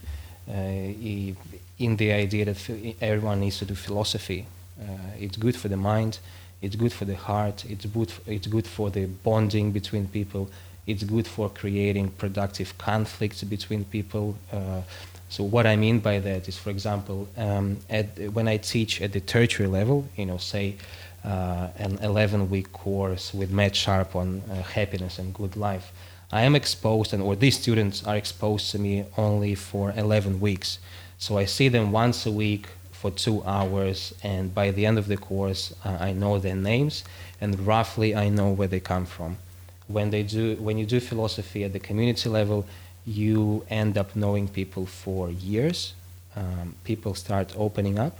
uh, 0.50 0.54
in 1.86 1.96
the 1.98 2.12
idea 2.12 2.46
that 2.46 2.96
everyone 3.00 3.40
needs 3.40 3.58
to 3.60 3.66
do 3.66 3.76
philosophy, 3.76 4.46
it's 5.20 5.38
good 5.38 5.56
for 5.56 5.70
the 5.70 5.78
mind, 5.78 6.18
it's 6.62 6.76
good 6.76 6.94
for 6.94 7.06
the 7.06 7.16
heart, 7.16 7.66
it's 7.66 7.86
good, 7.86 8.12
it's 8.26 8.48
good 8.48 8.68
for 8.68 8.90
the 8.90 9.06
bonding 9.06 9.72
between 9.72 10.08
people 10.08 10.50
it's 10.88 11.04
good 11.04 11.28
for 11.28 11.50
creating 11.50 12.10
productive 12.10 12.78
conflicts 12.78 13.44
between 13.44 13.86
people. 13.86 14.36
Uh, 14.52 14.82
so 15.30 15.44
what 15.44 15.66
I 15.66 15.76
mean 15.76 16.00
by 16.00 16.20
that 16.20 16.48
is, 16.48 16.58
for 16.58 16.70
example, 16.70 17.28
um, 17.38 17.78
at, 17.90 18.18
when 18.34 18.48
I 18.48 18.58
teach 18.58 19.02
at 19.02 19.14
the 19.14 19.22
tertiary 19.22 19.70
level, 19.70 20.08
you 20.18 20.26
know, 20.26 20.38
say 20.38 20.76
uh, 21.24 21.68
an 21.78 21.98
11-week 22.00 22.74
course 22.74 23.34
with 23.34 23.52
Matt 23.52 23.76
Sharpe 23.76 24.16
on 24.16 24.42
uh, 24.50 24.56
happiness 24.64 25.20
and 25.20 25.34
good 25.34 25.56
life, 25.56 25.94
I 26.32 26.42
am 26.42 26.56
exposed, 26.56 27.14
and 27.14 27.22
or 27.22 27.36
these 27.36 27.60
students 27.60 28.06
are 28.06 28.16
exposed 28.16 28.72
to 28.72 28.80
me 28.80 29.06
only 29.18 29.54
for 29.56 29.94
11 29.96 30.40
weeks. 30.40 30.80
So 31.18 31.38
I 31.38 31.46
see 31.46 31.68
them 31.70 31.92
once 31.92 32.26
a 32.26 32.32
week 32.32 32.68
for 33.02 33.10
two 33.10 33.44
hours, 33.46 34.14
and 34.22 34.54
by 34.54 34.70
the 34.70 34.86
end 34.86 34.98
of 35.00 35.08
the 35.08 35.18
course, 35.18 35.74
uh, 35.84 35.98
I 36.00 36.12
know 36.14 36.38
their 36.38 36.56
names 36.56 37.04
and 37.42 37.60
roughly 37.66 38.16
I 38.16 38.30
know 38.30 38.52
where 38.52 38.68
they 38.68 38.80
come 38.80 39.08
from. 39.08 39.38
When 39.88 40.12
they 40.12 40.22
do, 40.22 40.56
when 40.58 40.78
you 40.78 40.86
do 40.86 41.00
philosophy 41.00 41.64
at 41.64 41.74
the 41.74 41.80
community 41.80 42.30
level, 42.30 42.68
you 43.06 43.66
end 43.70 43.98
up 43.98 44.16
knowing 44.16 44.48
people 44.48 44.86
for 44.86 45.32
years. 45.32 45.94
Um, 46.36 46.76
people 46.84 47.16
start 47.16 47.52
opening 47.58 47.98
up, 47.98 48.20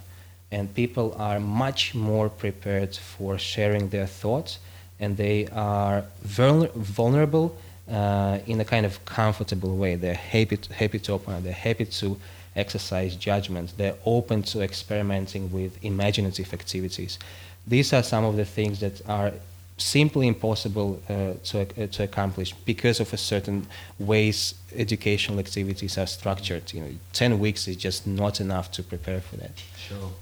and 0.50 0.74
people 0.74 1.14
are 1.16 1.38
much 1.38 1.94
more 1.94 2.28
prepared 2.28 2.96
for 2.96 3.38
sharing 3.38 3.90
their 3.90 4.08
thoughts, 4.08 4.58
and 4.98 5.16
they 5.16 5.46
are 5.52 6.04
vulner- 6.26 6.72
vulnerable 6.74 7.56
uh, 7.88 8.38
in 8.46 8.60
a 8.60 8.64
kind 8.64 8.84
of 8.84 9.02
comfortable 9.04 9.76
way. 9.76 9.94
They're 9.94 10.14
happy 10.14 10.56
to, 10.56 10.74
happy 10.74 10.98
to 10.98 11.12
open. 11.12 11.44
They're 11.44 11.52
happy 11.52 11.84
to 11.84 12.18
exercise 12.56 13.16
judgment. 13.16 13.72
They're 13.76 13.96
open 14.04 14.42
to 14.44 14.60
experimenting 14.60 15.50
with 15.52 15.82
imaginative 15.84 16.52
activities. 16.52 17.18
These 17.66 17.92
are 17.92 18.02
some 18.02 18.24
of 18.24 18.36
the 18.36 18.44
things 18.44 18.80
that 18.80 19.00
are 19.08 19.32
simply 19.78 20.28
impossible 20.28 21.00
uh, 21.08 21.34
to, 21.44 21.62
uh, 21.62 21.86
to 21.88 22.04
accomplish 22.04 22.52
because 22.64 23.00
of 23.00 23.12
a 23.12 23.16
certain 23.16 23.66
ways 23.98 24.54
educational 24.76 25.38
activities 25.38 25.98
are 25.98 26.06
structured. 26.06 26.72
You 26.72 26.80
know, 26.82 26.90
10 27.12 27.38
weeks 27.38 27.66
is 27.68 27.76
just 27.76 28.06
not 28.06 28.40
enough 28.40 28.70
to 28.72 28.82
prepare 28.82 29.20
for 29.20 29.36
that. 29.36 29.52
Sure. 29.76 30.12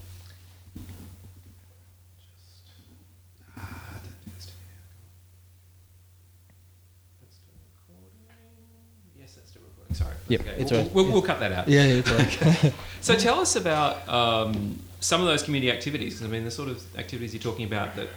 Yep, 10.30 10.40
okay. 10.40 10.50
it's 10.58 10.70
we'll, 10.70 10.82
right. 10.82 10.92
we'll, 10.94 11.12
we'll 11.12 11.22
cut 11.22 11.40
that 11.40 11.52
out. 11.52 11.68
Yeah, 11.68 11.82
it's 11.84 12.10
right. 12.10 12.72
So 13.00 13.16
tell 13.16 13.40
us 13.40 13.56
about 13.56 14.06
um, 14.08 14.78
some 15.00 15.20
of 15.20 15.26
those 15.26 15.42
community 15.42 15.72
activities. 15.72 16.22
I 16.22 16.26
mean, 16.26 16.44
the 16.44 16.50
sort 16.50 16.68
of 16.68 16.82
activities 16.99 17.32
you're 17.34 17.42
talking 17.42 17.66
about 17.66 17.96
that, 17.96 18.08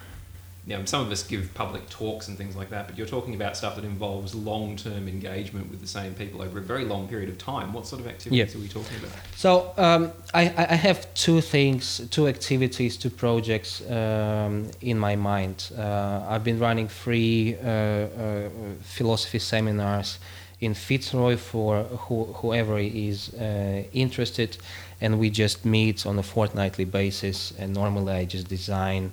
you 0.68 0.78
know, 0.78 0.86
some 0.86 1.02
of 1.02 1.12
us 1.12 1.24
give 1.24 1.54
public 1.54 1.90
talks 1.90 2.28
and 2.28 2.38
things 2.38 2.56
like 2.56 2.70
that, 2.70 2.88
but 2.88 2.98
you're 2.98 3.08
talking 3.08 3.34
about 3.36 3.58
stuff 3.58 3.76
that 3.78 3.86
involves 3.86 4.36
long-term 4.36 5.08
engagement 5.08 5.72
with 5.72 5.82
the 5.82 5.88
same 5.88 6.14
people 6.14 6.42
over 6.42 6.60
a 6.60 6.62
very 6.62 6.86
long 6.86 7.08
period 7.08 7.30
of 7.30 7.38
time. 7.38 7.74
What 7.74 7.88
sort 7.88 8.02
of 8.02 8.08
activities 8.08 8.54
Yeah. 8.54 8.60
are 8.60 8.62
we 8.62 8.68
talking 8.70 8.98
about? 9.00 9.12
So 9.36 9.74
um, 9.78 10.12
I, 10.34 10.44
I 10.76 10.76
have 10.76 11.14
two 11.16 11.42
things, 11.42 12.02
two 12.12 12.28
activities, 12.28 12.98
two 12.98 13.10
projects 13.10 13.82
um, 13.90 14.70
in 14.82 15.00
my 15.00 15.16
mind. 15.16 15.72
Uh, 15.78 16.26
I've 16.30 16.44
been 16.44 16.60
running 16.60 16.88
free 16.90 17.56
uh, 17.64 17.70
uh, 17.70 18.50
philosophy 18.82 19.40
seminars 19.40 20.20
in 20.64 20.74
Fitzroy 20.74 21.36
for 21.38 21.84
who, 21.84 22.26
whoever 22.40 22.78
is 22.80 23.34
uh, 23.34 23.84
interested, 23.94 24.58
and 25.02 25.20
we 25.20 25.30
just 25.30 25.66
meet 25.66 26.06
on 26.06 26.18
a 26.20 26.24
fortnightly 26.24 26.86
basis. 26.86 27.54
And 27.60 27.74
normally, 27.74 28.14
I 28.14 28.26
just 28.26 28.48
design 28.48 29.12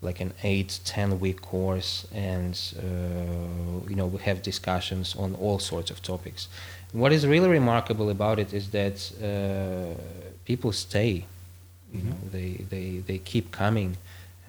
like 0.00 0.20
an 0.20 0.32
eight, 0.42 0.80
ten 0.84 1.18
week 1.20 1.40
course, 1.42 2.06
and 2.14 2.54
uh, 2.78 3.88
you 3.88 3.96
know 3.96 4.06
we 4.06 4.18
have 4.20 4.42
discussions 4.42 5.16
on 5.16 5.34
all 5.36 5.58
sorts 5.58 5.90
of 5.90 6.02
topics. 6.02 6.48
What 6.92 7.12
is 7.12 7.26
really 7.26 7.48
remarkable 7.48 8.08
about 8.08 8.38
it 8.38 8.54
is 8.54 8.70
that 8.70 8.96
uh, 9.22 10.00
people 10.44 10.72
stay. 10.72 11.26
You 11.92 12.02
know, 12.02 12.16
they, 12.32 12.50
they, 12.68 12.98
they 13.06 13.18
keep 13.18 13.50
coming. 13.50 13.96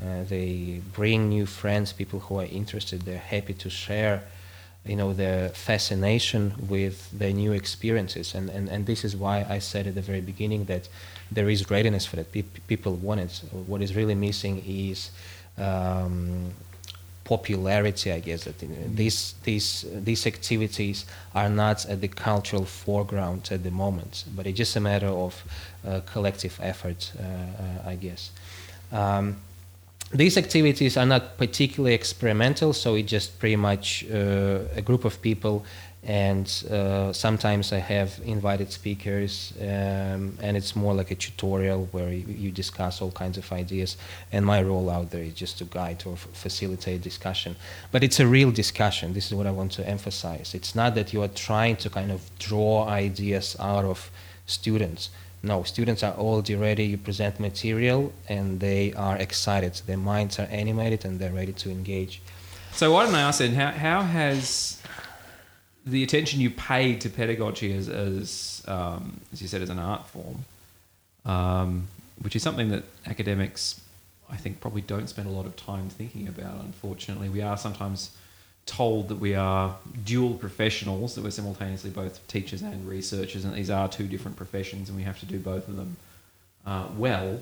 Uh, 0.01 0.23
they 0.27 0.81
bring 0.93 1.29
new 1.29 1.45
friends, 1.45 1.91
people 1.91 2.19
who 2.19 2.39
are 2.39 2.45
interested. 2.45 3.01
They're 3.01 3.17
happy 3.17 3.53
to 3.55 3.69
share, 3.69 4.23
you 4.89 4.95
know, 4.95 5.13
their 5.13 5.49
fascination 5.49 6.53
with 6.67 7.11
their 7.11 7.31
new 7.31 7.51
experiences. 7.51 8.33
And, 8.33 8.49
and, 8.49 8.67
and 8.67 8.87
this 8.87 9.05
is 9.05 9.15
why 9.15 9.45
I 9.47 9.59
said 9.59 9.85
at 9.85 9.93
the 9.93 10.01
very 10.01 10.21
beginning 10.21 10.65
that 10.65 10.89
there 11.31 11.47
is 11.47 11.69
readiness 11.69 12.07
for 12.07 12.15
that. 12.15 12.31
Pe- 12.31 12.41
people 12.67 12.95
want 12.95 13.19
it. 13.21 13.43
What 13.51 13.81
is 13.83 13.95
really 13.95 14.15
missing 14.15 14.63
is 14.65 15.11
um, 15.59 16.51
popularity, 17.23 18.11
I 18.11 18.19
guess. 18.19 18.45
That 18.45 18.55
these 18.95 19.35
these 19.43 19.85
these 19.93 20.25
activities 20.25 21.05
are 21.35 21.49
not 21.49 21.85
at 21.85 22.01
the 22.01 22.07
cultural 22.07 22.65
foreground 22.65 23.49
at 23.51 23.61
the 23.61 23.71
moment, 23.71 24.25
but 24.35 24.47
it's 24.47 24.57
just 24.57 24.75
a 24.75 24.79
matter 24.79 25.11
of 25.25 25.43
uh, 25.85 26.01
collective 26.11 26.59
effort, 26.63 27.11
uh, 27.19 27.23
uh, 27.23 27.89
I 27.91 27.95
guess. 27.95 28.31
Um, 28.91 29.35
these 30.11 30.37
activities 30.37 30.97
are 30.97 31.05
not 31.05 31.37
particularly 31.37 31.93
experimental, 31.93 32.73
so 32.73 32.95
it's 32.95 33.11
just 33.11 33.39
pretty 33.39 33.55
much 33.55 34.05
uh, 34.11 34.61
a 34.75 34.81
group 34.81 35.05
of 35.05 35.21
people, 35.21 35.63
and 36.03 36.47
uh, 36.71 37.11
sometimes 37.13 37.73
I 37.73 37.79
have 37.79 38.19
invited 38.25 38.71
speakers, 38.71 39.53
um, 39.61 40.37
and 40.41 40.55
it's 40.55 40.75
more 40.75 40.93
like 40.93 41.11
a 41.11 41.15
tutorial 41.15 41.89
where 41.91 42.11
you, 42.11 42.25
you 42.27 42.51
discuss 42.51 43.01
all 43.01 43.11
kinds 43.11 43.37
of 43.37 43.51
ideas. 43.51 43.97
And 44.31 44.45
my 44.45 44.63
role 44.63 44.89
out 44.89 45.11
there 45.11 45.21
is 45.21 45.33
just 45.33 45.57
to 45.57 45.65
guide 45.65 46.03
or 46.05 46.13
f- 46.13 46.27
facilitate 46.33 47.01
discussion. 47.01 47.57
But 47.91 48.03
it's 48.03 48.19
a 48.19 48.25
real 48.25 48.49
discussion. 48.49 49.13
This 49.13 49.27
is 49.27 49.35
what 49.35 49.45
I 49.45 49.51
want 49.51 49.73
to 49.73 49.87
emphasize. 49.87 50.55
It's 50.55 50.73
not 50.73 50.95
that 50.95 51.11
you 51.11 51.21
are 51.21 51.27
trying 51.27 51.75
to 51.77 51.89
kind 51.89 52.11
of 52.11 52.21
draw 52.39 52.87
ideas 52.87 53.57
out 53.59 53.83
of 53.83 54.09
students. 54.45 55.09
No, 55.41 55.63
students 55.63 56.03
are 56.03 56.13
already 56.13 56.55
ready. 56.55 56.85
You 56.85 56.97
present 56.97 57.39
material, 57.39 58.11
and 58.27 58.59
they 58.59 58.93
are 58.93 59.15
excited. 59.17 59.81
Their 59.85 59.97
minds 59.97 60.37
are 60.39 60.47
animated, 60.51 61.05
and 61.05 61.19
they're 61.19 61.31
ready 61.31 61.53
to 61.53 61.71
engage. 61.71 62.21
So 62.73 62.93
why 62.93 63.05
don't 63.05 63.15
I 63.15 63.21
ask 63.21 63.39
then, 63.39 63.53
how, 63.53 63.71
how 63.71 64.01
has 64.01 64.81
the 65.85 66.03
attention 66.03 66.41
you 66.41 66.49
paid 66.49 67.01
to 67.01 67.09
pedagogy 67.09 67.73
as, 67.73 67.89
as, 67.89 68.63
um, 68.67 69.21
as 69.31 69.41
you 69.41 69.47
said, 69.47 69.61
as 69.61 69.69
an 69.69 69.79
art 69.79 70.07
form, 70.07 70.45
um, 71.25 71.87
which 72.21 72.35
is 72.35 72.43
something 72.43 72.69
that 72.69 72.83
academics, 73.05 73.81
I 74.29 74.35
think, 74.35 74.59
probably 74.59 74.81
don't 74.81 75.07
spend 75.07 75.27
a 75.27 75.31
lot 75.31 75.45
of 75.45 75.55
time 75.55 75.89
thinking 75.89 76.27
about, 76.27 76.61
unfortunately. 76.61 77.29
We 77.29 77.41
are 77.41 77.57
sometimes 77.57 78.11
told 78.65 79.07
that 79.09 79.15
we 79.17 79.35
are 79.35 79.75
dual 80.05 80.35
professionals, 80.35 81.15
that 81.15 81.23
we're 81.23 81.31
simultaneously 81.31 81.89
both 81.89 82.25
teachers 82.27 82.61
and 82.61 82.87
researchers, 82.87 83.43
and 83.45 83.53
these 83.55 83.69
are 83.69 83.87
two 83.87 84.07
different 84.07 84.37
professions, 84.37 84.89
and 84.89 84.97
we 84.97 85.03
have 85.03 85.19
to 85.19 85.25
do 85.25 85.39
both 85.39 85.67
of 85.67 85.75
them 85.75 85.97
uh, 86.65 86.87
well. 86.97 87.41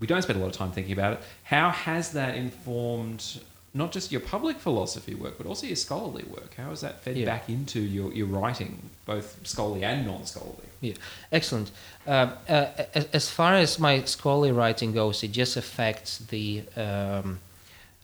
We 0.00 0.06
don't 0.06 0.22
spend 0.22 0.38
a 0.38 0.42
lot 0.42 0.48
of 0.48 0.56
time 0.56 0.72
thinking 0.72 0.92
about 0.92 1.14
it. 1.14 1.20
How 1.44 1.70
has 1.70 2.12
that 2.12 2.34
informed 2.36 3.40
not 3.74 3.92
just 3.92 4.10
your 4.12 4.20
public 4.20 4.58
philosophy 4.58 5.14
work, 5.14 5.38
but 5.38 5.46
also 5.46 5.66
your 5.66 5.76
scholarly 5.76 6.24
work? 6.24 6.54
How 6.56 6.70
has 6.70 6.80
that 6.80 7.02
fed 7.02 7.16
Yeah. 7.16 7.26
back 7.26 7.48
into 7.48 7.80
your, 7.80 8.12
your 8.12 8.26
writing, 8.26 8.90
both 9.06 9.38
scholarly 9.46 9.84
and 9.84 10.06
non 10.06 10.26
scholarly? 10.26 10.56
Yeah, 10.80 10.94
excellent. 11.30 11.70
Uh, 12.06 12.32
uh, 12.48 12.66
as, 12.94 13.04
as 13.12 13.30
far 13.30 13.54
as 13.54 13.78
my 13.78 14.02
scholarly 14.02 14.50
writing 14.50 14.92
goes, 14.92 15.22
it 15.22 15.30
just 15.30 15.56
affects 15.56 16.18
the 16.18 16.64
um, 16.76 17.38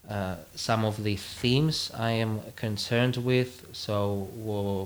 uh, 0.09 0.37
some 0.55 0.85
of 0.85 1.03
the 1.03 1.17
themes 1.17 1.91
I 1.97 2.13
am 2.13 2.41
concerned 2.57 3.19
with. 3.19 3.67
So 3.73 4.29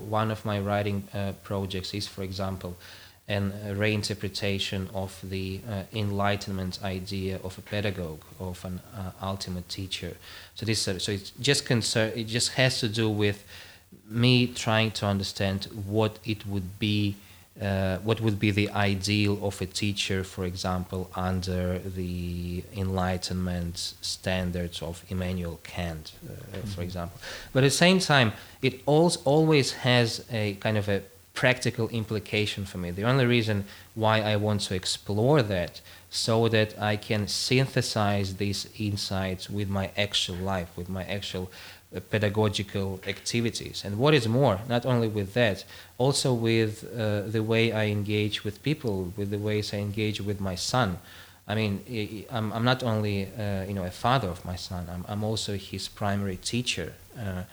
one 0.09 0.31
of 0.31 0.43
my 0.43 0.59
writing 0.59 1.07
uh, 1.13 1.33
projects 1.43 1.93
is, 1.93 2.07
for 2.07 2.23
example, 2.23 2.75
an 3.27 3.53
reinterpretation 3.69 4.93
of 4.93 5.17
the 5.23 5.61
uh, 5.69 5.83
Enlightenment 5.93 6.83
idea 6.83 7.39
of 7.43 7.57
a 7.57 7.61
pedagogue, 7.61 8.21
of 8.39 8.65
an 8.65 8.81
uh, 8.95 9.11
ultimate 9.21 9.69
teacher. 9.69 10.17
So 10.55 10.65
this, 10.65 10.87
uh, 10.87 10.99
so 10.99 11.13
it's 11.13 11.31
just 11.39 11.65
concern. 11.65 12.11
It 12.15 12.25
just 12.25 12.53
has 12.53 12.79
to 12.81 12.89
do 12.89 13.09
with 13.09 13.45
me 14.09 14.47
trying 14.47 14.91
to 14.91 15.05
understand 15.05 15.69
what 15.87 16.19
it 16.25 16.45
would 16.45 16.79
be 16.79 17.15
uh, 17.61 17.97
what 17.97 18.19
would 18.19 18.39
be 18.39 18.49
the 18.49 18.69
ideal 18.71 19.39
of 19.45 19.61
a 19.61 19.65
teacher, 19.65 20.23
for 20.23 20.43
example, 20.43 21.11
under 21.15 21.77
the 21.79 22.63
Enlightenment 22.75 23.93
standards 24.01 24.81
of 24.81 25.03
Immanuel 25.09 25.59
Kant, 25.63 26.13
uh, 26.27 26.65
for 26.67 26.81
example. 26.81 27.19
But 27.51 27.63
at 27.63 27.67
the 27.67 27.77
same 27.77 27.99
time, 27.99 28.33
it 28.61 28.81
als- 28.87 29.17
always 29.17 29.73
has 29.73 30.25
a 30.31 30.55
kind 30.55 30.77
of 30.77 30.89
a 30.89 31.03
practical 31.33 31.89
implication 31.89 32.65
for 32.65 32.77
me. 32.77 32.91
The 32.91 33.03
only 33.03 33.25
reason 33.25 33.65
why 33.95 34.21
I 34.21 34.35
want 34.35 34.61
to 34.61 34.75
explore 34.75 35.41
that 35.43 35.81
so 36.09 36.47
that 36.47 36.79
I 36.79 36.95
can 36.95 37.27
synthesize 37.27 38.35
these 38.35 38.67
insights 38.77 39.49
with 39.49 39.67
my 39.67 39.89
actual 39.97 40.35
life, 40.35 40.69
with 40.75 40.89
my 40.89 41.03
actual 41.03 41.49
pedagogical 42.01 42.99
activities. 43.07 43.83
And 43.85 43.97
what 43.97 44.13
is 44.13 44.27
more, 44.27 44.59
not 44.67 44.85
only 44.85 45.07
with 45.07 45.33
that, 45.33 45.63
also 45.97 46.33
with 46.33 46.83
uh, 46.83 47.21
the 47.21 47.43
way 47.43 47.71
I 47.71 47.85
engage 47.85 48.43
with 48.43 48.63
people, 48.63 49.13
with 49.17 49.29
the 49.29 49.37
ways 49.37 49.73
I 49.73 49.77
engage 49.77 50.21
with 50.21 50.39
my 50.39 50.55
son. 50.55 50.99
I 51.47 51.55
mean, 51.55 52.25
I'm, 52.31 52.53
I'm 52.53 52.63
not 52.63 52.83
only 52.83 53.27
uh, 53.37 53.65
you 53.67 53.73
know 53.73 53.83
a 53.83 53.91
father 53.91 54.29
of 54.29 54.45
my 54.45 54.55
son. 54.55 54.87
I'm, 54.89 55.03
I'm 55.09 55.23
also 55.23 55.57
his 55.57 55.89
primary 55.89 56.37
teacher. 56.37 56.93
Uh, 57.19 57.43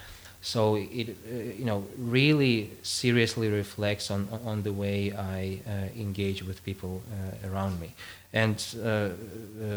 so 0.43 0.77
it 0.77 1.09
uh, 1.11 1.35
you 1.59 1.65
know 1.65 1.85
really 1.99 2.71
seriously 2.83 3.49
reflects 3.49 4.11
on 4.11 4.29
on 4.45 4.63
the 4.63 4.73
way 4.73 5.13
I 5.13 5.61
uh, 5.67 6.01
engage 6.01 6.43
with 6.43 6.65
people 6.65 7.03
uh, 7.13 7.49
around 7.49 7.79
me, 7.81 7.93
and 8.33 8.57
uh, 8.79 8.89
uh, 8.89 9.11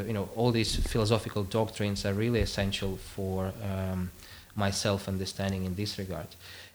you 0.07 0.13
know 0.13 0.29
all 0.35 0.51
these 0.51 0.75
philosophical 0.75 1.43
doctrines 1.43 2.05
are 2.05 2.13
really 2.13 2.39
essential 2.39 2.97
for 2.97 3.51
um, 3.61 4.11
my 4.55 4.71
self 4.71 5.07
understanding 5.07 5.65
in 5.65 5.75
this 5.75 5.97
regard. 5.97 6.27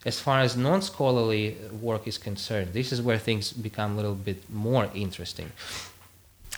As 0.04 0.20
far 0.20 0.40
as 0.40 0.56
non 0.56 0.82
scholarly 0.82 1.56
work 1.80 2.06
is 2.06 2.18
concerned, 2.18 2.72
this 2.72 2.92
is 2.92 3.02
where 3.02 3.18
things 3.18 3.52
become 3.52 3.92
a 3.92 3.96
little 3.96 4.14
bit 4.14 4.48
more 4.50 4.88
interesting. 4.94 5.52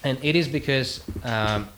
and 0.04 0.18
it 0.22 0.36
is 0.36 0.48
because 0.48 1.02
um, 1.24 1.68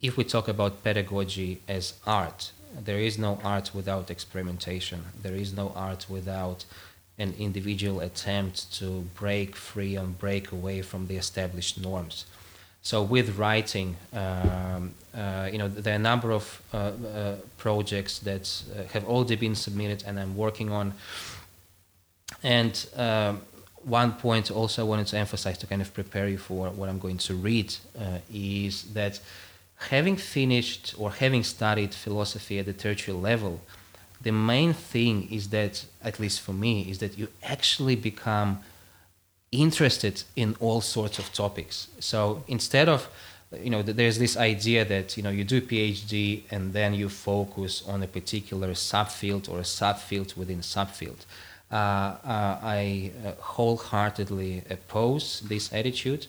if 0.00 0.16
we 0.16 0.24
talk 0.24 0.48
about 0.48 0.84
pedagogy 0.84 1.60
as 1.68 1.94
art, 2.06 2.52
there 2.84 2.98
is 2.98 3.18
no 3.18 3.38
art 3.44 3.74
without 3.74 4.10
experimentation. 4.10 5.04
There 5.22 5.34
is 5.34 5.54
no 5.54 5.72
art 5.74 6.06
without 6.10 6.64
an 7.18 7.34
individual 7.38 8.00
attempt 8.00 8.72
to 8.78 9.02
break 9.14 9.54
free 9.54 9.94
and 9.94 10.18
break 10.18 10.50
away 10.50 10.82
from 10.82 11.06
the 11.06 11.16
established 11.16 11.80
norms. 11.80 12.26
So 12.84 13.02
with 13.02 13.38
writing, 13.38 13.96
um, 14.12 14.92
uh, 15.14 15.48
you 15.50 15.56
know, 15.56 15.68
there 15.68 15.94
are 15.94 15.96
a 15.96 15.98
number 15.98 16.32
of 16.32 16.60
uh, 16.70 16.76
uh, 16.76 17.36
projects 17.56 18.18
that 18.18 18.62
uh, 18.76 18.82
have 18.92 19.06
already 19.06 19.36
been 19.36 19.54
submitted, 19.54 20.04
and 20.06 20.20
I'm 20.20 20.36
working 20.36 20.70
on. 20.70 20.92
And 22.42 22.86
um, 22.94 23.40
one 23.84 24.12
point 24.12 24.50
also 24.50 24.82
I 24.82 24.84
wanted 24.84 25.06
to 25.08 25.16
emphasize 25.16 25.56
to 25.58 25.66
kind 25.66 25.80
of 25.80 25.94
prepare 25.94 26.28
you 26.28 26.36
for 26.36 26.68
what 26.68 26.90
I'm 26.90 26.98
going 26.98 27.16
to 27.18 27.34
read 27.34 27.74
uh, 27.98 28.18
is 28.30 28.82
that 28.92 29.18
having 29.76 30.16
finished 30.16 30.94
or 30.98 31.10
having 31.10 31.42
studied 31.42 31.94
philosophy 31.94 32.58
at 32.58 32.66
the 32.66 32.74
tertiary 32.74 33.16
level, 33.16 33.62
the 34.20 34.32
main 34.32 34.74
thing 34.74 35.26
is 35.30 35.48
that, 35.48 35.86
at 36.02 36.20
least 36.20 36.42
for 36.42 36.52
me, 36.52 36.82
is 36.82 36.98
that 36.98 37.16
you 37.16 37.28
actually 37.42 37.96
become 37.96 38.60
interested 39.54 40.22
in 40.36 40.56
all 40.60 40.80
sorts 40.80 41.18
of 41.18 41.32
topics. 41.32 41.88
So 42.00 42.42
instead 42.48 42.88
of 42.88 43.08
you 43.62 43.70
know 43.70 43.82
there's 43.82 44.18
this 44.18 44.36
idea 44.36 44.84
that 44.84 45.16
you 45.16 45.22
know 45.22 45.30
you 45.30 45.44
do 45.44 45.60
PhD 45.60 46.42
and 46.50 46.72
then 46.72 46.94
you 46.94 47.08
focus 47.08 47.82
on 47.86 48.02
a 48.02 48.06
particular 48.06 48.70
subfield 48.72 49.48
or 49.48 49.58
a 49.58 49.62
subfield 49.62 50.36
within 50.36 50.60
subfield. 50.60 51.24
Uh, 51.70 51.74
uh, 51.74 52.58
I 52.62 53.10
uh, 53.24 53.32
wholeheartedly 53.40 54.62
oppose 54.70 55.40
this 55.40 55.72
attitude, 55.72 56.26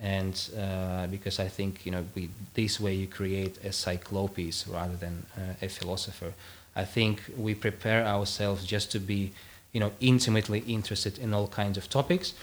and 0.00 0.34
uh, 0.58 1.06
because 1.08 1.38
I 1.40 1.48
think 1.48 1.84
you 1.84 1.92
know 1.92 2.04
we, 2.14 2.30
this 2.54 2.80
way 2.80 2.94
you 2.94 3.06
create 3.06 3.58
a 3.64 3.72
cyclopes 3.72 4.66
rather 4.68 4.96
than 4.96 5.26
uh, 5.36 5.54
a 5.62 5.68
philosopher. 5.68 6.32
I 6.74 6.84
think 6.84 7.22
we 7.36 7.54
prepare 7.54 8.04
ourselves 8.04 8.64
just 8.64 8.92
to 8.92 8.98
be 8.98 9.32
you 9.72 9.80
know 9.80 9.92
intimately 10.00 10.60
interested 10.66 11.18
in 11.18 11.34
all 11.34 11.48
kinds 11.48 11.76
of 11.78 11.88
topics. 11.88 12.34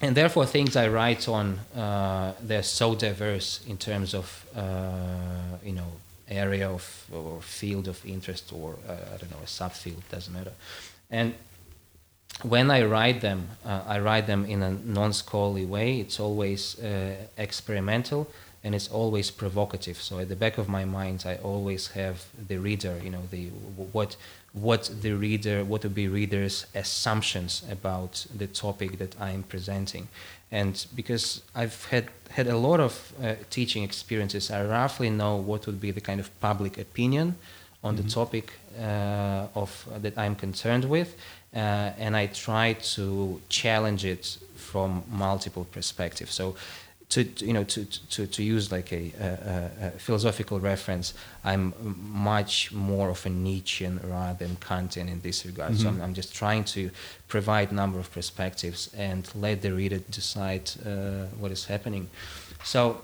And 0.00 0.16
therefore 0.16 0.46
things 0.46 0.76
I 0.76 0.88
write 0.88 1.28
on 1.28 1.60
uh, 1.76 2.34
they're 2.42 2.62
so 2.62 2.94
diverse 2.94 3.60
in 3.66 3.76
terms 3.76 4.14
of 4.14 4.46
uh, 4.56 5.58
you 5.64 5.72
know 5.72 5.92
area 6.28 6.68
of 6.68 7.06
or 7.12 7.40
field 7.42 7.88
of 7.88 8.04
interest 8.04 8.52
or 8.52 8.76
uh, 8.88 8.92
I 8.92 9.16
don't 9.18 9.30
know 9.30 9.42
a 9.42 9.46
subfield 9.46 10.02
doesn't 10.10 10.32
matter. 10.32 10.52
And 11.10 11.34
when 12.42 12.70
I 12.70 12.82
write 12.84 13.20
them 13.20 13.48
uh, 13.64 13.82
I 13.86 14.00
write 14.00 14.26
them 14.26 14.44
in 14.44 14.62
a 14.62 14.70
non-scholarly 14.70 15.66
way. 15.66 16.00
It's 16.00 16.18
always 16.18 16.78
uh, 16.80 17.14
experimental 17.36 18.26
and 18.64 18.74
it's 18.74 18.88
always 18.88 19.30
provocative 19.30 20.00
so 20.00 20.18
at 20.18 20.28
the 20.28 20.36
back 20.36 20.58
of 20.58 20.68
my 20.68 20.84
mind 20.84 21.24
I 21.26 21.36
always 21.36 21.88
have 21.88 22.24
the 22.48 22.58
reader 22.58 22.98
you 23.04 23.10
know 23.10 23.22
the 23.30 23.48
what 23.92 24.16
what 24.54 24.88
the 25.02 25.12
reader, 25.12 25.64
what 25.64 25.82
would 25.82 25.94
be 25.94 26.06
readers' 26.06 26.66
assumptions 26.74 27.64
about 27.68 28.24
the 28.34 28.46
topic 28.46 28.98
that 28.98 29.20
I'm 29.20 29.42
presenting. 29.42 30.06
And 30.52 30.86
because 30.94 31.42
I've 31.56 31.84
had, 31.86 32.06
had 32.30 32.46
a 32.46 32.56
lot 32.56 32.78
of 32.78 33.12
uh, 33.20 33.34
teaching 33.50 33.82
experiences, 33.82 34.52
I 34.52 34.64
roughly 34.64 35.10
know 35.10 35.34
what 35.36 35.66
would 35.66 35.80
be 35.80 35.90
the 35.90 36.00
kind 36.00 36.20
of 36.20 36.30
public 36.40 36.78
opinion 36.78 37.34
on 37.82 37.96
mm-hmm. 37.96 38.04
the 38.04 38.10
topic 38.10 38.52
uh, 38.78 39.48
of 39.56 39.88
uh, 39.92 39.98
that 39.98 40.16
I'm 40.16 40.36
concerned 40.36 40.84
with, 40.84 41.16
uh, 41.54 41.58
and 41.98 42.16
I 42.16 42.26
try 42.26 42.74
to 42.94 43.40
challenge 43.48 44.04
it 44.04 44.38
from 44.54 45.02
multiple 45.10 45.64
perspectives. 45.64 46.32
So 46.32 46.54
to, 47.14 47.46
you 47.46 47.52
know 47.52 47.62
to, 47.62 47.84
to, 47.84 48.26
to 48.26 48.42
use 48.42 48.72
like 48.72 48.92
a, 48.92 49.12
a, 49.20 49.86
a, 49.86 49.90
philosophical 49.92 50.58
reference, 50.58 51.14
I'm 51.44 51.72
much 52.02 52.72
more 52.72 53.08
of 53.10 53.24
a 53.24 53.30
Nietzschean 53.30 54.00
rather 54.02 54.44
than 54.44 54.56
Kantian 54.56 55.08
in 55.08 55.20
this 55.20 55.46
regard. 55.46 55.72
Mm-hmm. 55.72 55.82
So 55.82 55.88
I'm, 55.88 56.00
I'm, 56.02 56.14
just 56.14 56.34
trying 56.34 56.64
to 56.76 56.90
provide 57.28 57.70
a 57.70 57.74
number 57.74 58.00
of 58.00 58.10
perspectives 58.10 58.92
and 58.96 59.30
let 59.36 59.62
the 59.62 59.72
reader 59.72 59.98
decide 60.10 60.70
uh, 60.84 61.26
what 61.38 61.52
is 61.52 61.66
happening. 61.66 62.08
So 62.64 63.00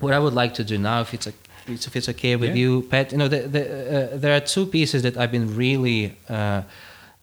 what 0.00 0.12
I 0.12 0.18
would 0.18 0.34
like 0.34 0.52
to 0.54 0.64
do 0.64 0.76
now, 0.76 1.00
if 1.00 1.14
it's 1.14 1.26
a, 1.26 1.32
if 1.66 1.96
it's 1.96 2.08
okay 2.10 2.36
with 2.36 2.50
yeah. 2.50 2.62
you, 2.62 2.82
Pat, 2.82 3.12
you 3.12 3.18
know, 3.18 3.28
the, 3.28 3.48
the, 3.48 3.62
uh, 3.62 4.16
there 4.18 4.36
are 4.36 4.40
two 4.40 4.66
pieces 4.66 5.02
that 5.04 5.16
I've 5.16 5.32
been 5.32 5.56
really 5.56 6.16
uh, 6.28 6.62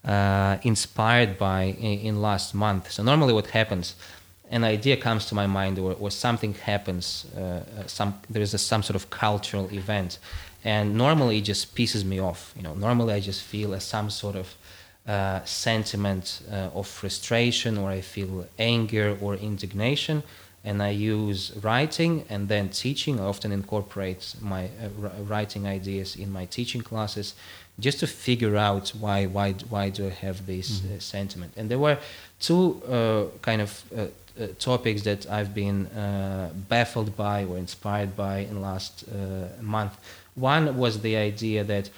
uh 0.06 0.58
inspired 0.64 1.38
by 1.38 1.64
in, 1.64 2.00
in 2.08 2.22
last 2.22 2.56
month. 2.56 2.90
So 2.90 3.04
normally, 3.04 3.34
what 3.34 3.48
happens 3.48 3.96
an 4.52 4.64
idea 4.64 4.98
comes 4.98 5.26
to 5.28 5.36
my 5.36 5.48
mind 5.48 5.78
or, 5.78 5.94
or 6.00 6.12
something 6.12 6.54
happens, 6.54 7.26
uh, 7.38 7.40
uh, 7.40 7.64
some, 7.86 8.16
there 8.30 8.42
is 8.42 8.54
a, 8.54 8.58
some 8.58 8.84
sort 8.84 8.96
of 8.96 9.10
cultural 9.10 9.72
event, 9.72 10.20
and 10.64 10.96
normally 10.96 11.38
it 11.38 11.44
just 11.44 11.76
pisses 11.76 12.04
me 12.04 12.20
off. 12.20 12.54
You 12.56 12.64
know, 12.64 12.74
normally 12.74 13.14
I 13.14 13.20
just 13.20 13.44
feel 13.44 13.74
a, 13.74 13.80
some 13.80 14.10
sort 14.10 14.36
of 14.36 14.56
uh, 15.08 15.44
sentiment 15.46 16.42
uh, 16.52 16.70
of 16.74 16.88
frustration, 16.88 17.78
or 17.78 17.90
I 17.92 18.02
feel 18.02 18.48
anger 18.58 19.18
or 19.22 19.36
indignation, 19.36 20.24
and 20.64 20.82
I 20.82 20.90
use 20.90 21.54
writing 21.62 22.26
and 22.30 22.50
then 22.50 22.70
teaching. 22.70 23.20
I 23.20 23.24
often 23.24 23.52
incorporate 23.52 24.36
my 24.42 24.66
uh, 24.66 25.24
writing 25.24 25.68
ideas 25.68 26.16
in 26.16 26.32
my 26.32 26.46
teaching 26.46 26.82
classes, 26.82 27.36
just 27.80 28.00
to 28.00 28.08
figure 28.08 28.58
out 28.58 28.90
why 28.90 29.26
why 29.26 29.54
why 29.70 29.90
do 29.90 30.08
I 30.08 30.10
have 30.10 30.46
this 30.46 30.80
mm-hmm. 30.80 30.96
Uh, 30.96 31.00
sentiment. 31.00 31.54
And 31.56 31.70
there 31.70 31.80
were 31.80 31.98
two 32.40 33.32
kind 33.42 33.62
of 33.62 33.84
uh, 33.96 34.08
topics 34.48 35.02
that 35.04 35.30
I've 35.30 35.54
been 35.54 35.88
uh, 35.88 36.52
baffled 36.68 37.16
by 37.16 37.46
or 37.46 37.58
inspired 37.58 38.16
by 38.16 38.40
in 38.40 38.56
the 38.56 38.60
last 38.60 39.06
uh, 39.08 39.62
month. 39.62 39.98
One 40.36 40.78
was 40.78 41.02
the 41.02 41.16
idea 41.16 41.64
that 41.64 41.90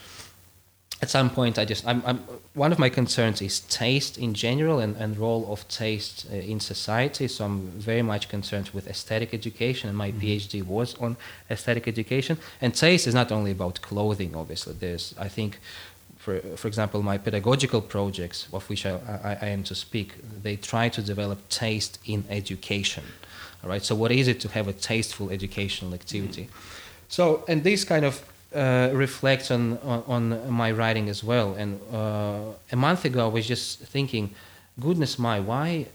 at 1.02 1.10
some 1.10 1.30
point 1.30 1.58
I 1.58 1.66
just 1.66 1.86
I'm, 1.88 2.04
I'm, 2.06 2.18
one 2.54 2.72
of 2.72 2.78
my 2.78 2.90
concerns 2.90 3.42
is 3.42 3.62
taste 3.62 4.18
in 4.18 4.34
general 4.34 4.80
and, 4.80 4.96
and 4.98 5.18
role 5.18 5.52
of 5.52 5.68
taste 5.68 6.28
uh, 6.32 6.36
in 6.36 6.60
society. 6.60 7.28
So 7.28 7.46
I'm 7.46 7.72
very 7.72 8.04
much 8.04 8.30
concerned 8.30 8.70
with 8.70 8.88
aesthetic 8.88 9.34
education, 9.34 9.90
and 9.90 9.98
my 9.98 10.12
mm-hmm. 10.12 10.22
PhD 10.22 10.64
was 10.64 10.96
on 11.00 11.18
aesthetic 11.50 11.88
education. 11.88 12.38
And 12.62 12.76
taste 12.76 13.08
is 13.08 13.16
not 13.16 13.32
only 13.32 13.52
about 13.52 13.82
clothing, 13.82 14.36
obviously. 14.36 14.74
There's 14.74 15.16
I 15.18 15.28
think 15.28 15.60
for, 16.22 16.40
for 16.56 16.68
example, 16.68 17.02
my 17.02 17.18
pedagogical 17.18 17.82
projects, 17.82 18.48
of 18.54 18.70
which 18.70 18.86
I, 18.86 18.92
I, 19.24 19.38
I, 19.42 19.48
am 19.48 19.64
to 19.64 19.74
speak, 19.74 20.14
they 20.44 20.56
try 20.56 20.88
to 20.90 21.02
develop 21.02 21.50
taste 21.50 21.98
in 22.06 22.24
education. 22.30 23.04
All 23.64 23.70
right. 23.70 23.84
So, 23.84 23.96
what 23.96 24.12
is 24.12 24.28
it 24.28 24.40
to 24.42 24.48
have 24.50 24.68
a 24.68 24.74
tasteful 24.74 25.32
educational 25.32 25.96
activity? 25.96 26.48
So, 27.10 27.44
and 27.48 27.64
this 27.64 27.84
kind 27.84 28.06
of 28.06 28.24
uh, 28.54 28.92
reflects 28.94 29.50
on, 29.50 29.80
on, 29.80 30.32
on 30.34 30.52
my 30.52 30.72
writing 30.72 31.10
as 31.10 31.24
well. 31.24 31.56
And 31.56 31.80
uh, 31.92 32.54
a 32.72 32.76
month 32.76 33.04
ago, 33.04 33.26
I 33.26 33.30
was 33.30 33.48
just 33.48 33.80
thinking, 33.80 34.36
goodness 34.80 35.18
my, 35.18 35.40
why, 35.40 35.88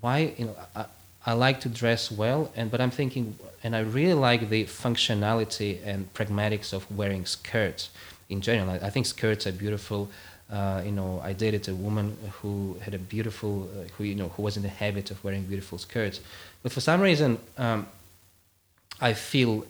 why 0.00 0.34
you 0.38 0.46
know, 0.46 0.56
I, 0.76 0.84
I 1.26 1.32
like 1.32 1.60
to 1.60 1.68
dress 1.68 2.12
well, 2.12 2.52
and 2.54 2.70
but 2.70 2.80
I'm 2.80 2.90
thinking, 2.90 3.36
and 3.64 3.74
I 3.74 3.80
really 3.80 4.14
like 4.14 4.50
the 4.50 4.64
functionality 4.64 5.80
and 5.84 6.12
pragmatics 6.14 6.72
of 6.72 6.88
wearing 6.96 7.26
skirts 7.26 7.90
in 8.34 8.40
general. 8.40 8.70
I, 8.70 8.86
I 8.88 8.90
think 8.90 9.06
skirts 9.06 9.46
are 9.46 9.52
beautiful. 9.52 10.10
Uh, 10.50 10.82
you 10.84 10.92
know, 10.92 11.20
I 11.24 11.32
dated 11.32 11.68
a 11.68 11.74
woman 11.74 12.16
who 12.38 12.76
had 12.84 12.94
a 12.94 12.98
beautiful, 12.98 13.68
uh, 13.72 13.88
who 13.94 14.04
you 14.04 14.14
know, 14.14 14.28
who 14.34 14.42
was 14.42 14.56
in 14.58 14.62
the 14.62 14.74
habit 14.84 15.10
of 15.10 15.16
wearing 15.24 15.44
beautiful 15.44 15.78
skirts, 15.78 16.20
but 16.62 16.70
for 16.72 16.80
some 16.80 17.00
reason, 17.00 17.38
um, 17.56 17.86
I 19.00 19.14
feel 19.14 19.66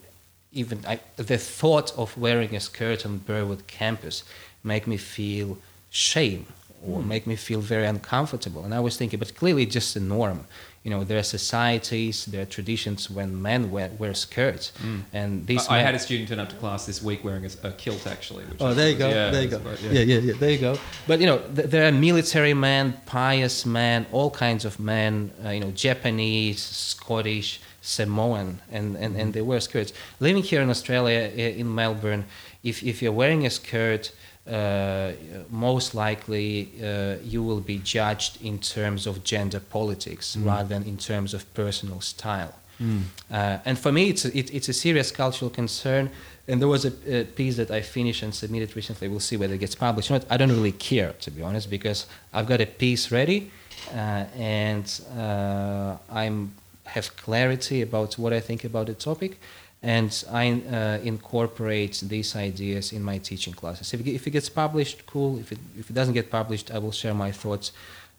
even 0.53 0.79
I, 0.87 1.00
the 1.16 1.38
thought 1.38 1.96
of 1.98 2.16
wearing 2.16 2.55
a 2.55 2.61
skirt 2.61 3.05
on 3.07 3.18
Burwood 3.18 3.66
campus 3.66 4.24
make 4.62 4.87
me 4.87 4.96
feel 4.96 5.59
shame 5.90 6.46
or 6.87 7.00
mm. 7.00 7.07
make 7.07 7.27
me 7.27 7.37
feel 7.37 7.61
very 7.61 7.87
uncomfortable. 7.87 8.64
And 8.64 8.74
I 8.74 8.81
was 8.81 8.96
thinking, 8.96 9.18
but 9.18 9.35
clearly, 9.35 9.66
just 9.66 9.96
a 9.96 10.00
norm 10.00 10.46
you 10.85 10.90
know 10.90 11.03
there 11.03 11.18
are 11.18 11.25
societies 11.38 12.27
there 12.27 12.42
are 12.42 12.51
traditions 12.59 13.11
when 13.11 13.40
men 13.40 13.70
wear, 13.70 13.90
wear 13.99 14.12
skirts 14.14 14.73
mm. 14.83 15.03
and 15.12 15.47
these 15.47 15.66
I, 15.66 15.79
I, 15.79 15.81
had 15.81 15.94
a 15.94 15.99
student 15.99 16.29
turn 16.29 16.38
up 16.38 16.51
to 16.51 16.57
class 16.57 16.85
this 16.87 17.03
week 17.03 17.25
wearing 17.25 17.44
a, 17.47 17.68
a 17.68 17.73
kilt 17.73 18.07
actually 18.07 18.44
oh 18.61 18.75
there 18.75 18.90
you 18.90 18.97
go 18.97 19.09
yeah, 19.09 19.31
there 19.31 19.42
you 19.42 19.49
go 19.49 19.61
yeah. 19.64 19.90
yeah. 19.90 20.01
yeah 20.03 20.18
yeah 20.18 20.35
there 20.38 20.51
you 20.51 20.59
go 20.59 20.79
but 21.07 21.20
you 21.20 21.27
know 21.27 21.38
th- 21.38 21.68
there 21.70 21.88
are 21.88 21.92
military 21.92 22.55
men 22.55 22.94
pious 23.07 23.64
men 23.64 24.07
all 24.12 24.31
kinds 24.31 24.64
of 24.64 24.79
men 24.79 25.33
uh, 25.44 25.49
you 25.49 25.61
know 25.61 25.70
japanese 25.70 26.62
scottish 26.62 27.61
samoan 27.81 28.61
and, 28.70 28.97
and, 28.97 29.16
and 29.16 29.33
they 29.33 29.42
wear 29.42 29.61
skirts 29.61 29.92
living 30.20 30.42
here 30.42 30.61
in 30.61 30.70
australia 30.70 31.20
in 31.35 31.75
melbourne 31.75 32.25
if, 32.62 32.83
if 32.83 33.03
you're 33.03 33.12
wearing 33.12 33.44
a 33.47 33.51
skirt 33.51 34.12
uh, 34.50 35.12
most 35.50 35.94
likely 35.94 36.70
uh, 36.83 37.16
you 37.22 37.42
will 37.42 37.61
be 37.61 37.78
judged 37.78 38.42
in 38.42 38.59
terms 38.59 39.07
of 39.07 39.24
gender 39.24 39.61
politics 39.61 40.37
mm. 40.37 40.46
rather 40.46 40.68
than 40.68 40.83
in 40.85 40.96
terms 40.96 41.33
of 41.33 41.52
personal 41.54 42.00
style. 42.00 42.54
Mm. 42.80 43.02
Uh, 43.30 43.59
and 43.64 43.78
for 43.78 43.92
me, 43.92 44.11
it's 44.11 44.24
a, 44.24 44.37
it, 44.37 44.52
it's 44.52 44.68
a 44.68 44.72
serious 44.72 45.11
cultural 45.11 45.50
concern. 45.50 46.11
And 46.46 46.61
there 46.61 46.68
was 46.68 46.85
a, 46.85 47.20
a, 47.20 47.24
piece 47.24 47.57
that 47.57 47.70
I 47.70 47.80
finished 47.80 48.22
and 48.22 48.35
submitted 48.35 48.76
recently. 48.76 49.09
We'll 49.09 49.20
see 49.20 49.38
whether 49.38 49.54
it 49.54 49.61
gets 49.61 49.74
published. 49.74 50.11
You 50.11 50.18
know 50.18 50.24
I 50.28 50.37
don't 50.37 50.50
really 50.50 50.72
care, 50.72 51.12
to 51.20 51.30
be 51.30 51.42
honest, 51.42 51.70
because 51.70 52.07
I've 52.35 52.46
got 52.46 52.61
a 52.61 52.66
piece 52.66 53.11
ready, 53.11 53.50
uh, 53.94 54.26
and 54.37 55.00
uh, 55.16 55.96
I'm 56.11 56.52
have 56.87 57.16
clarity 57.16 57.80
about 57.83 58.18
what 58.18 58.33
I 58.33 58.40
think 58.40 58.62
about 58.64 58.87
the 58.87 58.94
topic, 58.94 59.40
and 59.85 60.25
I 60.33 60.53
uh, 60.53 60.99
incorporate 61.05 62.03
these 62.09 62.35
ideas 62.35 62.92
in 62.92 63.03
my 63.03 63.18
teaching 63.18 63.53
classes. 63.53 63.92
If 63.92 64.01
it, 64.01 64.09
if 64.14 64.27
it 64.27 64.31
gets 64.31 64.49
published, 64.49 65.05
cool. 65.07 65.38
If 65.38 65.53
it, 65.53 65.59
if 65.79 65.90
it 65.90 65.92
doesn't 65.92 66.14
get 66.14 66.31
published, 66.31 66.70
I 66.70 66.79
will 66.79 66.92
share 66.92 67.12
my 67.12 67.33
thoughts 67.33 67.73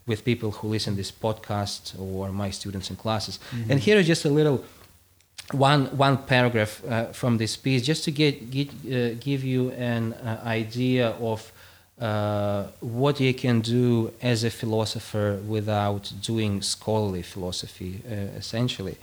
with 0.06 0.24
people 0.24 0.52
who 0.52 0.68
listen 0.68 0.92
to 0.92 0.96
this 0.96 1.10
podcast 1.10 1.98
or 1.98 2.30
my 2.30 2.50
students 2.50 2.88
in 2.90 2.96
classes. 2.96 3.40
Mm-hmm. 3.50 3.70
And 3.72 3.80
here 3.80 3.98
is 3.98 4.06
just 4.06 4.24
a 4.24 4.30
little 4.30 4.64
one 5.52 5.86
one 5.96 6.18
paragraph 6.18 6.82
uh, 6.84 7.06
from 7.06 7.38
this 7.38 7.56
piece, 7.56 7.82
just 7.82 8.04
to 8.04 8.12
get, 8.12 8.50
get 8.50 8.68
uh, 8.70 9.14
give 9.18 9.42
you 9.42 9.72
an 9.72 10.12
uh, 10.12 10.40
idea 10.44 11.08
of 11.20 11.52
uh, 12.00 12.64
what 12.80 13.18
you 13.18 13.34
can 13.34 13.60
do 13.60 14.12
as 14.22 14.44
a 14.44 14.50
philosopher 14.50 15.40
without 15.48 16.12
doing 16.22 16.62
scholarly 16.62 17.22
philosophy, 17.22 18.02
uh, 18.08 18.38
essentially. 18.38 18.96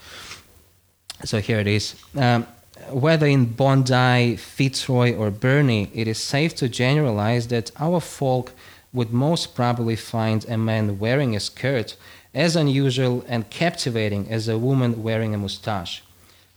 So 1.25 1.39
here 1.39 1.59
it 1.59 1.67
is. 1.67 1.95
Um, 2.17 2.45
whether 2.89 3.25
in 3.27 3.45
Bondi, 3.45 4.36
Fitzroy, 4.36 5.15
or 5.15 5.31
Burnie, 5.31 5.89
it 5.93 6.07
is 6.07 6.17
safe 6.17 6.53
to 6.55 6.67
generalize 6.67 7.47
that 7.47 7.71
our 7.79 8.01
folk 8.01 8.51
would 8.91 9.13
most 9.13 9.55
probably 9.55 9.95
find 9.95 10.45
a 10.49 10.57
man 10.57 10.99
wearing 10.99 11.36
a 11.36 11.39
skirt 11.39 11.95
as 12.33 12.55
unusual 12.55 13.23
and 13.27 13.49
captivating 13.49 14.29
as 14.29 14.47
a 14.47 14.57
woman 14.57 15.01
wearing 15.01 15.33
a 15.33 15.38
mustache. 15.38 16.03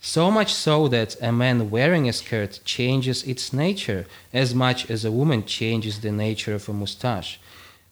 So 0.01 0.29
much 0.29 0.53
so 0.53 0.87
that 0.89 1.15
a 1.21 1.31
man 1.31 1.69
wearing 1.69 2.07
a 2.07 2.13
skirt 2.13 2.59
changes 2.65 3.23
its 3.23 3.53
nature 3.53 4.05
as 4.33 4.53
much 4.53 4.89
as 4.89 5.05
a 5.05 5.11
woman 5.11 5.45
changes 5.45 6.01
the 6.01 6.11
nature 6.11 6.55
of 6.55 6.69
a 6.69 6.73
mustache. 6.73 7.39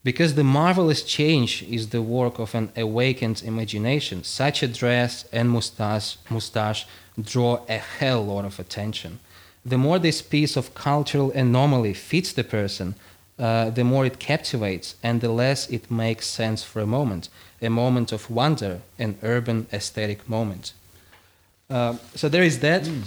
Because 0.05 0.35
the 0.35 0.43
marvelous 0.43 1.01
change 1.01 1.63
is 1.63 1.89
the 1.89 2.03
work 2.03 2.37
of 2.37 2.53
an 2.53 2.71
awakened 2.77 3.41
imagination, 3.43 4.23
such 4.23 4.61
a 4.61 4.67
dress 4.67 5.25
and 5.33 5.49
mustache, 5.49 6.17
mustache 6.29 6.85
draw 7.19 7.65
a 7.67 7.79
hell 7.79 8.23
lot 8.23 8.45
of 8.45 8.59
attention. 8.59 9.17
The 9.65 9.79
more 9.79 9.97
this 9.97 10.21
piece 10.21 10.55
of 10.55 10.75
cultural 10.75 11.31
anomaly 11.31 11.95
fits 11.95 12.31
the 12.33 12.43
person, 12.43 12.93
uh, 13.39 13.71
the 13.71 13.83
more 13.83 14.05
it 14.05 14.19
captivates 14.19 14.95
and 15.01 15.21
the 15.21 15.31
less 15.31 15.67
it 15.71 15.89
makes 15.89 16.27
sense 16.27 16.61
for 16.61 16.81
a 16.81 16.85
moment, 16.97 17.29
a 17.59 17.71
moment 17.71 18.11
of 18.11 18.29
wonder, 18.29 18.81
an 18.99 19.17
urban 19.23 19.65
aesthetic 19.73 20.29
moment. 20.29 20.73
Uh, 21.67 21.95
so 22.13 22.29
there 22.29 22.43
is 22.43 22.59
that. 22.59 22.83
Mm. 22.83 23.01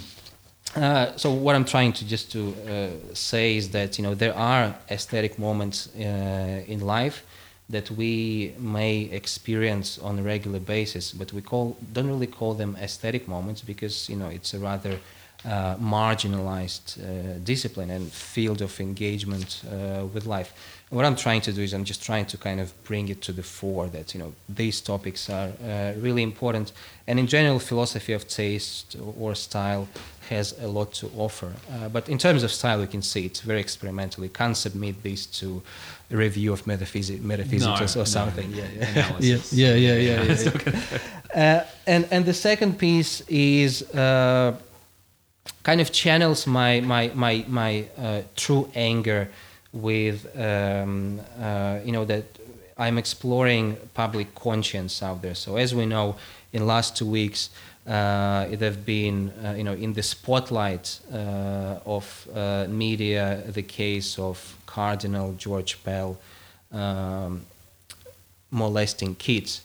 Uh, 0.75 1.15
so 1.17 1.31
what 1.31 1.55
I'm 1.55 1.65
trying 1.65 1.93
to 1.93 2.05
just 2.05 2.31
to 2.33 2.53
uh, 2.67 3.15
say 3.15 3.57
is 3.57 3.69
that 3.71 3.97
you 3.97 4.03
know 4.03 4.13
there 4.13 4.35
are 4.35 4.75
aesthetic 4.91 5.39
moments 5.39 5.89
uh, 5.95 6.63
in 6.67 6.81
life 6.81 7.25
that 7.69 7.89
we 7.91 8.53
may 8.57 9.01
experience 9.11 9.99
on 9.99 10.19
a 10.19 10.23
regular 10.23 10.59
basis, 10.59 11.11
but 11.11 11.33
we 11.33 11.41
call 11.41 11.75
don't 11.91 12.07
really 12.07 12.27
call 12.27 12.53
them 12.53 12.77
aesthetic 12.79 13.27
moments 13.27 13.61
because 13.61 14.09
you 14.09 14.15
know 14.15 14.27
it's 14.27 14.53
a 14.53 14.59
rather 14.59 14.99
uh, 15.45 15.75
marginalized 15.77 16.99
uh, 16.99 17.39
discipline 17.43 17.89
and 17.89 18.11
field 18.11 18.61
of 18.61 18.79
engagement 18.79 19.63
with 20.13 20.25
life. 20.25 20.53
What 20.89 21.05
I'm 21.05 21.15
trying 21.15 21.41
to 21.41 21.53
do 21.53 21.61
is 21.61 21.73
I'm 21.73 21.85
just 21.85 22.03
trying 22.03 22.25
to 22.25 22.37
kind 22.37 22.59
of 22.59 22.73
bring 22.83 23.09
it 23.09 23.21
to 23.23 23.31
the 23.31 23.43
fore 23.43 23.87
that 23.87 24.13
you 24.13 24.19
know 24.19 24.33
these 24.47 24.81
topics 24.81 25.31
are 25.31 25.49
really 25.97 26.21
important, 26.21 26.73
and 27.07 27.19
in 27.19 27.25
general, 27.25 27.57
philosophy 27.57 28.13
of 28.13 28.27
taste 28.27 28.95
or 29.17 29.33
style 29.33 29.87
has 30.29 30.55
a 30.59 30.67
lot 30.67 30.93
to 30.93 31.11
offer. 31.17 31.53
Uh, 31.71 31.89
but 31.89 32.09
in 32.09 32.17
terms 32.17 32.43
of 32.43 32.51
style, 32.51 32.81
you 32.81 32.87
can 32.87 33.01
see 33.01 33.25
it's 33.25 33.41
very 33.41 33.59
experimental. 33.59 34.23
You 34.23 34.29
can't 34.29 34.57
submit 34.57 35.03
this 35.03 35.25
to 35.39 35.61
a 36.11 36.17
review 36.17 36.53
of 36.53 36.65
metaphysics, 36.65 37.21
metaphysics 37.21 37.95
no, 37.95 38.01
or 38.01 38.05
something. 38.05 38.51
No, 38.51 38.57
yeah, 38.57 38.65
yeah. 39.19 39.37
yeah, 39.51 39.73
yeah, 39.75 39.95
yeah, 39.95 40.21
yeah, 40.21 40.49
yeah. 41.35 41.59
uh, 41.59 41.65
and 41.87 42.07
and 42.11 42.25
the 42.25 42.33
second 42.33 42.77
piece 42.77 43.21
is 43.27 43.83
uh, 43.93 44.55
kind 45.63 45.81
of 45.81 45.91
channels 45.91 46.47
my 46.47 46.81
my 46.81 47.11
my 47.13 47.45
my 47.47 47.85
uh, 47.97 48.21
true 48.35 48.69
anger 48.75 49.29
with 49.71 50.25
um, 50.37 51.19
uh, 51.39 51.79
you 51.83 51.91
know 51.91 52.05
that 52.05 52.25
I'm 52.77 52.97
exploring 52.97 53.77
public 53.93 54.33
conscience 54.35 55.03
out 55.03 55.21
there. 55.21 55.35
So 55.35 55.57
as 55.57 55.75
we 55.75 55.85
know, 55.85 56.15
in 56.53 56.65
last 56.65 56.97
two 56.97 57.05
weeks 57.05 57.49
it 57.89 58.61
have 58.61 58.85
been, 58.85 59.31
uh, 59.43 59.53
you 59.57 59.63
know, 59.63 59.73
in 59.73 59.93
the 59.93 60.03
spotlight 60.03 60.99
uh, 61.11 61.79
of 61.85 62.27
uh, 62.35 62.65
media, 62.69 63.43
the 63.47 63.63
case 63.63 64.19
of 64.19 64.55
Cardinal 64.65 65.33
George 65.33 65.83
Pell 65.83 66.17
um, 66.71 67.41
molesting 68.51 69.15
kids. 69.15 69.61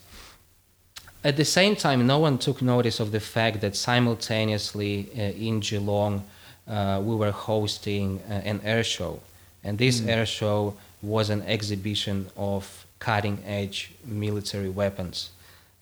At 1.23 1.37
the 1.37 1.45
same 1.45 1.77
time, 1.77 2.07
no 2.07 2.19
one 2.19 2.39
took 2.39 2.61
notice 2.61 3.01
of 3.01 3.13
the 3.13 3.21
fact 3.21 3.61
that 3.61 3.77
simultaneously 3.77 5.09
uh, 5.17 5.21
in 5.21 5.61
Geelong, 5.61 6.25
uh, 6.67 7.01
we 7.05 7.15
were 7.15 7.31
hosting 7.31 8.21
an 8.29 8.61
air 8.65 8.85
show. 8.85 9.21
And 9.63 9.79
this 9.79 10.01
mm. 10.01 10.09
air 10.09 10.27
show 10.27 10.75
was 11.03 11.31
an 11.31 11.43
exhibition 11.43 12.29
of 12.37 12.87
cutting 12.99 13.43
edge 13.47 13.93
military 14.05 14.71
weapons 14.71 15.31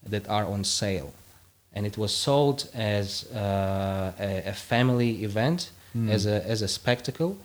that 0.04 0.28
are 0.28 0.44
on 0.44 0.64
sale 0.64 1.12
and 1.74 1.86
it 1.86 1.96
was 1.96 2.14
sold 2.14 2.68
as 2.74 3.30
uh, 3.32 4.12
a, 4.18 4.48
a, 4.48 4.52
family 4.52 5.24
event, 5.24 5.70
mm. 5.96 6.10
as 6.10 6.26
a 6.26 6.44
as 6.46 6.62
a 6.62 6.68
spectacle. 6.68 7.36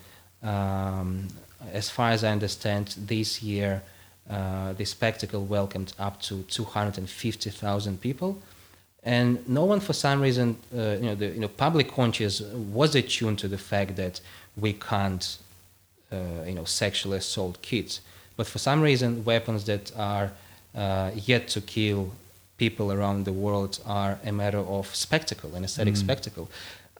Um, 0.42 1.28
as 1.72 1.90
far 1.90 2.10
as 2.10 2.22
I 2.22 2.30
understand, 2.30 2.94
this 2.96 3.42
year 3.42 3.82
uh, 4.30 4.72
the 4.74 4.84
spectacle 4.84 5.44
welcomed 5.44 5.92
up 5.98 6.20
to 6.22 6.42
250,000 6.42 8.00
people, 8.00 8.38
and 9.02 9.48
no 9.48 9.64
one, 9.64 9.80
for 9.80 9.92
some 9.92 10.20
reason, 10.20 10.56
uh, 10.76 10.96
you 11.00 11.06
know, 11.06 11.14
the 11.14 11.28
you 11.28 11.40
know 11.40 11.48
public 11.48 11.90
conscience 11.90 12.40
was 12.40 12.94
attuned 12.94 13.38
to 13.38 13.48
the 13.48 13.58
fact 13.58 13.96
that 13.96 14.20
we 14.56 14.72
can't, 14.74 15.38
uh, 16.12 16.44
you 16.46 16.54
know, 16.54 16.64
sexually 16.64 17.18
assault 17.18 17.62
kids, 17.62 18.00
but 18.36 18.46
for 18.46 18.58
some 18.58 18.82
reason, 18.82 19.24
weapons 19.24 19.64
that 19.64 19.96
are 19.96 20.32
uh, 20.74 21.10
yet 21.14 21.48
to 21.48 21.60
kill 21.60 22.12
people 22.58 22.92
around 22.92 23.24
the 23.24 23.32
world 23.32 23.80
are 23.86 24.18
a 24.24 24.32
matter 24.32 24.58
of 24.58 24.94
spectacle, 24.94 25.54
an 25.54 25.64
aesthetic 25.64 25.94
mm. 25.94 25.98
spectacle. 25.98 26.50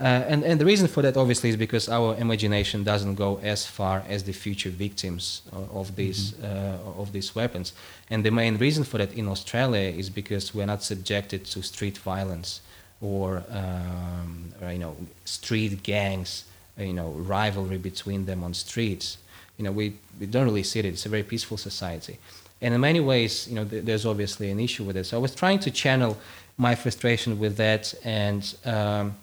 Uh, 0.00 0.04
and, 0.28 0.44
and 0.44 0.60
the 0.60 0.64
reason 0.64 0.86
for 0.86 1.02
that, 1.02 1.16
obviously, 1.16 1.50
is 1.50 1.56
because 1.56 1.88
our 1.88 2.14
imagination 2.16 2.84
doesn't 2.84 3.16
go 3.16 3.40
as 3.42 3.66
far 3.66 4.04
as 4.08 4.22
the 4.22 4.32
future 4.32 4.70
victims 4.70 5.42
of, 5.50 5.76
of 5.76 5.96
these 5.96 6.32
mm-hmm. 6.32 6.46
uh, 6.46 7.02
of 7.02 7.10
these 7.10 7.34
weapons. 7.34 7.72
And 8.08 8.24
the 8.24 8.30
main 8.30 8.58
reason 8.58 8.84
for 8.84 8.98
that 8.98 9.12
in 9.12 9.26
Australia 9.26 9.90
is 9.90 10.08
because 10.08 10.54
we're 10.54 10.66
not 10.66 10.84
subjected 10.84 11.44
to 11.46 11.62
street 11.62 11.98
violence 11.98 12.60
or, 13.00 13.42
um, 13.50 14.52
or 14.62 14.70
you 14.70 14.78
know 14.78 14.96
street 15.24 15.82
gangs, 15.82 16.44
you 16.78 16.92
know 16.92 17.08
rivalry 17.08 17.78
between 17.78 18.24
them 18.26 18.44
on 18.44 18.54
streets. 18.54 19.18
You 19.56 19.64
know 19.64 19.72
we, 19.72 19.94
we 20.20 20.26
don't 20.26 20.44
really 20.44 20.62
see 20.62 20.78
it. 20.78 20.84
It's 20.84 21.06
a 21.06 21.08
very 21.08 21.24
peaceful 21.24 21.56
society. 21.56 22.18
And 22.60 22.74
in 22.74 22.80
many 22.80 23.00
ways, 23.00 23.48
you 23.48 23.54
know, 23.54 23.64
th- 23.64 23.84
there's 23.84 24.04
obviously 24.06 24.50
an 24.50 24.60
issue 24.60 24.84
with 24.84 24.96
it. 24.96 25.04
So 25.04 25.16
I 25.16 25.20
was 25.20 25.34
trying 25.34 25.60
to 25.60 25.70
channel 25.70 26.16
my 26.56 26.74
frustration 26.74 27.38
with 27.38 27.56
that 27.56 27.94
and 28.04 28.54
um, 28.64 29.14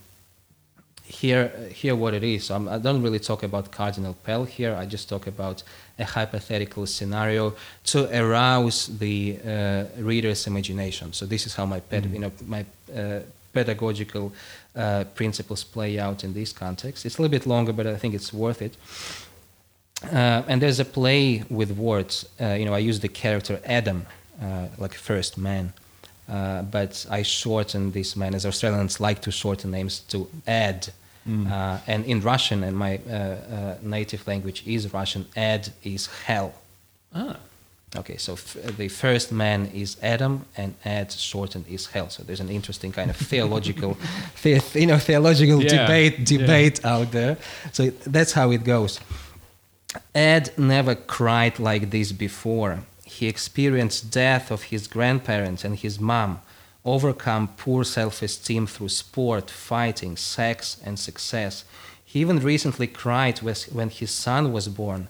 hear 1.03 1.51
hear 1.73 1.95
what 1.95 2.13
it 2.13 2.23
is. 2.23 2.45
So 2.45 2.55
I'm, 2.55 2.67
I 2.67 2.77
do 2.77 2.93
not 2.93 3.01
really 3.01 3.19
talk 3.19 3.43
about 3.43 3.71
Cardinal 3.71 4.15
Pell 4.23 4.45
here. 4.45 4.73
I 4.73 4.85
just 4.85 5.09
talk 5.09 5.27
about 5.27 5.63
a 5.99 6.05
hypothetical 6.05 6.85
scenario 6.85 7.53
to 7.85 8.09
arouse 8.21 8.87
the 8.87 9.37
uh, 9.45 9.85
reader's 9.97 10.47
imagination. 10.47 11.13
So 11.13 11.25
this 11.25 11.45
is 11.45 11.55
how 11.55 11.65
my 11.65 11.79
ped- 11.79 12.03
mm-hmm. 12.03 12.13
you 12.13 12.19
know 12.19 12.31
my 12.47 12.65
uh, 12.95 13.19
pedagogical 13.53 14.33
uh, 14.75 15.05
principles 15.15 15.63
play 15.63 15.99
out 15.99 16.23
in 16.23 16.33
this 16.33 16.51
context. 16.51 17.05
It's 17.05 17.17
a 17.17 17.21
little 17.21 17.31
bit 17.31 17.45
longer, 17.45 17.73
but 17.73 17.87
I 17.87 17.95
think 17.95 18.13
it's 18.13 18.33
worth 18.33 18.61
it. 18.61 18.75
Uh, 20.11 20.43
and 20.47 20.61
there's 20.61 20.79
a 20.79 20.85
play 20.85 21.43
with 21.49 21.71
words. 21.71 22.27
Uh, 22.39 22.53
you 22.59 22.65
know, 22.65 22.73
I 22.73 22.79
use 22.79 22.99
the 22.99 23.07
character 23.07 23.59
Adam, 23.65 24.05
uh, 24.41 24.67
like 24.77 24.93
first 24.93 25.37
man, 25.37 25.73
uh, 26.29 26.63
but 26.63 27.05
I 27.09 27.23
shorten 27.23 27.91
this 27.91 28.15
man, 28.15 28.35
as 28.35 28.45
Australians 28.45 28.99
like 28.99 29.21
to 29.21 29.31
shorten 29.31 29.71
names, 29.71 29.99
to 30.09 30.27
Ad. 30.47 30.89
Mm. 31.27 31.51
Uh, 31.51 31.79
and 31.87 32.05
in 32.05 32.21
Russian, 32.21 32.63
and 32.63 32.77
my 32.77 32.97
uh, 32.97 33.75
native 33.81 34.27
language 34.27 34.63
is 34.65 34.93
Russian, 34.93 35.25
Ad 35.35 35.69
is 35.83 36.07
hell. 36.25 36.53
Ah. 37.13 37.37
Okay, 37.97 38.17
so 38.17 38.33
f- 38.33 38.57
the 38.77 38.89
first 38.89 39.31
man 39.31 39.67
is 39.73 39.97
Adam, 40.01 40.45
and 40.57 40.73
Ad 40.83 41.11
shortened 41.11 41.65
is 41.67 41.87
hell. 41.87 42.09
So 42.09 42.23
there's 42.23 42.41
an 42.41 42.49
interesting 42.49 42.91
kind 42.91 43.09
of 43.09 43.15
theological, 43.15 43.97
the- 44.43 44.61
you 44.73 44.85
know, 44.85 44.97
theological 44.97 45.63
yeah. 45.63 45.69
debate 45.69 46.25
debate 46.25 46.81
yeah. 46.83 46.93
out 46.93 47.11
there. 47.11 47.37
So 47.71 47.91
that's 48.05 48.33
how 48.33 48.51
it 48.51 48.63
goes. 48.63 48.99
Ed 50.13 50.53
never 50.57 50.95
cried 50.95 51.59
like 51.59 51.91
this 51.91 52.11
before. 52.11 52.79
He 53.03 53.27
experienced 53.27 54.11
death 54.11 54.51
of 54.51 54.63
his 54.63 54.87
grandparents 54.87 55.63
and 55.63 55.77
his 55.77 55.99
mom, 55.99 56.41
overcome 56.83 57.49
poor 57.57 57.83
self-esteem 57.83 58.67
through 58.67 58.89
sport, 58.89 59.49
fighting, 59.49 60.17
sex, 60.17 60.77
and 60.83 60.99
success. 60.99 61.63
He 62.03 62.19
even 62.21 62.39
recently 62.39 62.87
cried 62.87 63.39
when 63.39 63.89
his 63.89 64.11
son 64.11 64.51
was 64.51 64.67
born. 64.67 65.07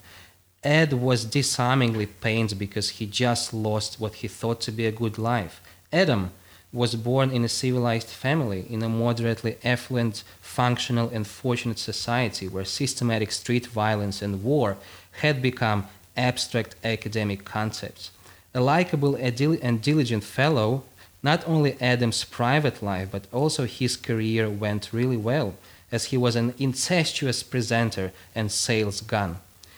Ed 0.63 0.93
was 0.93 1.26
disarmingly 1.26 2.08
pained 2.08 2.58
because 2.58 2.89
he 2.89 3.06
just 3.06 3.54
lost 3.54 4.00
what 4.00 4.15
he 4.15 4.28
thought 4.28 4.62
to 4.62 4.71
be 4.71 4.88
a 4.88 4.91
good 4.91 5.17
life. 5.17 5.62
Adam, 5.93 6.32
was 6.75 6.95
born 6.95 7.31
in 7.31 7.45
a 7.45 7.49
civilized 7.49 8.09
family 8.09 8.65
in 8.69 8.83
a 8.83 8.89
moderately 8.89 9.57
affluent, 9.63 10.23
functional, 10.41 11.09
and 11.09 11.25
fortunate 11.25 11.79
society 11.79 12.47
where 12.49 12.65
systematic 12.65 13.31
street 13.31 13.65
violence 13.67 14.21
and 14.21 14.43
war 14.43 14.75
had 15.21 15.41
become 15.41 15.88
abstract 16.17 16.75
academic 16.83 17.45
concepts. 17.45 18.11
A 18.53 18.59
likable 18.59 19.15
and 19.15 19.81
diligent 19.81 20.23
fellow, 20.23 20.83
not 21.23 21.47
only 21.47 21.77
Adam's 21.81 22.25
private 22.25 22.83
life 22.83 23.09
but 23.09 23.25
also 23.31 23.65
his 23.65 23.95
career 23.95 24.49
went 24.49 24.91
really 24.91 25.17
well, 25.17 25.55
as 25.91 26.05
he 26.05 26.17
was 26.17 26.35
an 26.35 26.53
incestuous 26.57 27.41
presenter 27.41 28.11
and 28.35 28.51
sales 28.51 28.99
gun. 28.99 29.38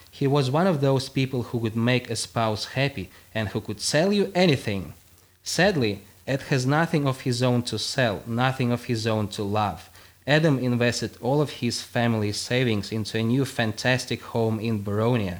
He 0.09 0.25
was 0.25 0.49
one 0.49 0.65
of 0.65 0.81
those 0.81 1.09
people 1.09 1.43
who 1.43 1.59
could 1.59 1.75
make 1.75 2.09
a 2.09 2.15
spouse 2.15 2.65
happy 2.73 3.11
and 3.35 3.49
who 3.49 3.61
could 3.61 3.79
sell 3.79 4.11
you 4.11 4.31
anything. 4.33 4.93
Sadly, 5.43 6.01
Ed 6.27 6.41
has 6.43 6.65
nothing 6.65 7.07
of 7.07 7.21
his 7.21 7.41
own 7.41 7.63
to 7.63 7.79
sell, 7.79 8.21
nothing 8.27 8.71
of 8.71 8.85
his 8.85 9.07
own 9.07 9.29
to 9.29 9.43
love. 9.43 9.89
Adam 10.27 10.59
invested 10.59 11.17
all 11.21 11.41
of 11.41 11.61
his 11.61 11.81
family 11.81 12.33
savings 12.33 12.91
into 12.91 13.17
a 13.17 13.23
new 13.23 13.45
fantastic 13.45 14.21
home 14.21 14.59
in 14.59 14.83
Boronia. 14.83 15.39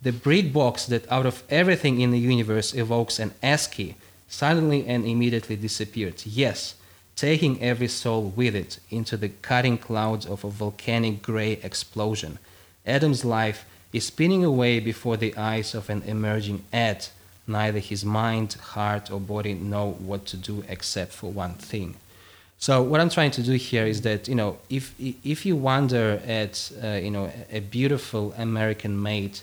The 0.00 0.12
breed 0.12 0.52
box 0.52 0.86
that 0.86 1.10
out 1.10 1.26
of 1.26 1.42
everything 1.50 2.00
in 2.00 2.12
the 2.12 2.20
universe 2.20 2.72
evokes 2.72 3.18
an 3.18 3.34
ASCII 3.42 3.96
suddenly 4.28 4.86
and 4.86 5.04
immediately 5.04 5.56
disappeared. 5.56 6.22
Yes, 6.24 6.76
taking 7.16 7.60
every 7.60 7.88
soul 7.88 8.32
with 8.36 8.54
it 8.54 8.78
into 8.90 9.16
the 9.16 9.30
cutting 9.30 9.76
clouds 9.76 10.24
of 10.24 10.44
a 10.44 10.50
volcanic 10.50 11.20
gray 11.20 11.54
explosion. 11.64 12.38
Adam's 12.86 13.24
life 13.24 13.64
is 13.92 14.06
spinning 14.06 14.44
away 14.44 14.78
before 14.78 15.16
the 15.16 15.36
eyes 15.36 15.74
of 15.74 15.90
an 15.90 16.02
emerging 16.02 16.62
Ed 16.72 17.08
neither 17.48 17.78
his 17.78 18.04
mind, 18.04 18.54
heart, 18.54 19.10
or 19.10 19.20
body 19.20 19.54
know 19.54 19.92
what 19.92 20.26
to 20.26 20.36
do 20.36 20.64
except 20.68 21.12
for 21.12 21.30
one 21.30 21.54
thing. 21.54 21.96
So 22.58 22.82
what 22.82 23.00
I'm 23.00 23.08
trying 23.08 23.30
to 23.32 23.42
do 23.42 23.52
here 23.52 23.86
is 23.86 24.02
that 24.02 24.26
you 24.26 24.34
know 24.34 24.58
if 24.68 24.94
if 24.98 25.46
you 25.46 25.54
wonder 25.56 26.20
at 26.26 26.70
uh, 26.82 26.88
you 27.02 27.10
know 27.10 27.30
a 27.52 27.60
beautiful 27.60 28.34
American-made 28.36 29.40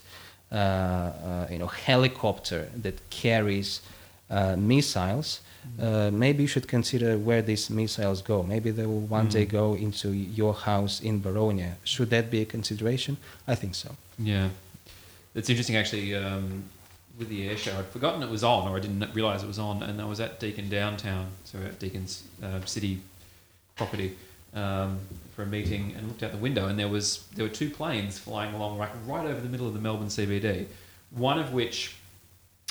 uh, 0.51 0.55
uh, 0.55 1.47
you 1.49 1.57
know 1.57 1.67
helicopter 1.67 2.69
that 2.81 3.09
carries 3.09 3.81
uh, 4.29 4.57
missiles, 4.57 5.39
uh, 5.79 6.11
maybe 6.11 6.43
you 6.43 6.47
should 6.47 6.67
consider 6.67 7.17
where 7.17 7.41
these 7.41 7.69
missiles 7.69 8.21
go. 8.21 8.43
Maybe 8.43 8.71
they 8.71 8.85
will 8.85 9.01
one 9.01 9.27
mm. 9.27 9.31
day 9.31 9.45
go 9.45 9.75
into 9.75 10.11
your 10.11 10.53
house 10.53 10.99
in 10.99 11.21
Boronia. 11.21 11.75
Should 11.85 12.09
that 12.09 12.29
be 12.29 12.41
a 12.41 12.45
consideration? 12.45 13.15
I 13.47 13.55
think 13.55 13.75
so. 13.75 13.95
Yeah, 14.19 14.49
it's 15.33 15.49
interesting 15.49 15.77
actually. 15.77 16.13
Um, 16.15 16.65
with 17.17 17.29
the 17.29 17.47
air 17.47 17.57
show. 17.57 17.77
I'd 17.77 17.87
forgotten 17.87 18.21
it 18.23 18.29
was 18.29 18.43
on, 18.43 18.67
or 18.67 18.75
I 18.75 18.79
didn't 18.79 19.13
realise 19.13 19.43
it 19.43 19.47
was 19.47 19.59
on, 19.59 19.83
and 19.83 20.01
I 20.01 20.05
was 20.05 20.19
at 20.19 20.39
Deakin 20.39 20.69
downtown, 20.69 21.27
so 21.43 21.59
at 21.59 21.79
Deakin's 21.79 22.23
uh, 22.43 22.63
city 22.65 23.01
property 23.75 24.15
um, 24.53 24.99
for 25.35 25.43
a 25.43 25.45
meeting, 25.45 25.93
and 25.97 26.07
looked 26.07 26.23
out 26.23 26.31
the 26.31 26.37
window, 26.37 26.67
and 26.67 26.77
there 26.77 26.87
was 26.87 27.27
there 27.35 27.45
were 27.45 27.53
two 27.53 27.69
planes 27.69 28.17
flying 28.17 28.53
along 28.53 28.77
right, 28.77 28.91
right 29.05 29.25
over 29.25 29.39
the 29.39 29.49
middle 29.49 29.67
of 29.67 29.73
the 29.73 29.79
Melbourne 29.79 30.07
CBD. 30.07 30.67
One 31.11 31.39
of 31.39 31.53
which 31.53 31.95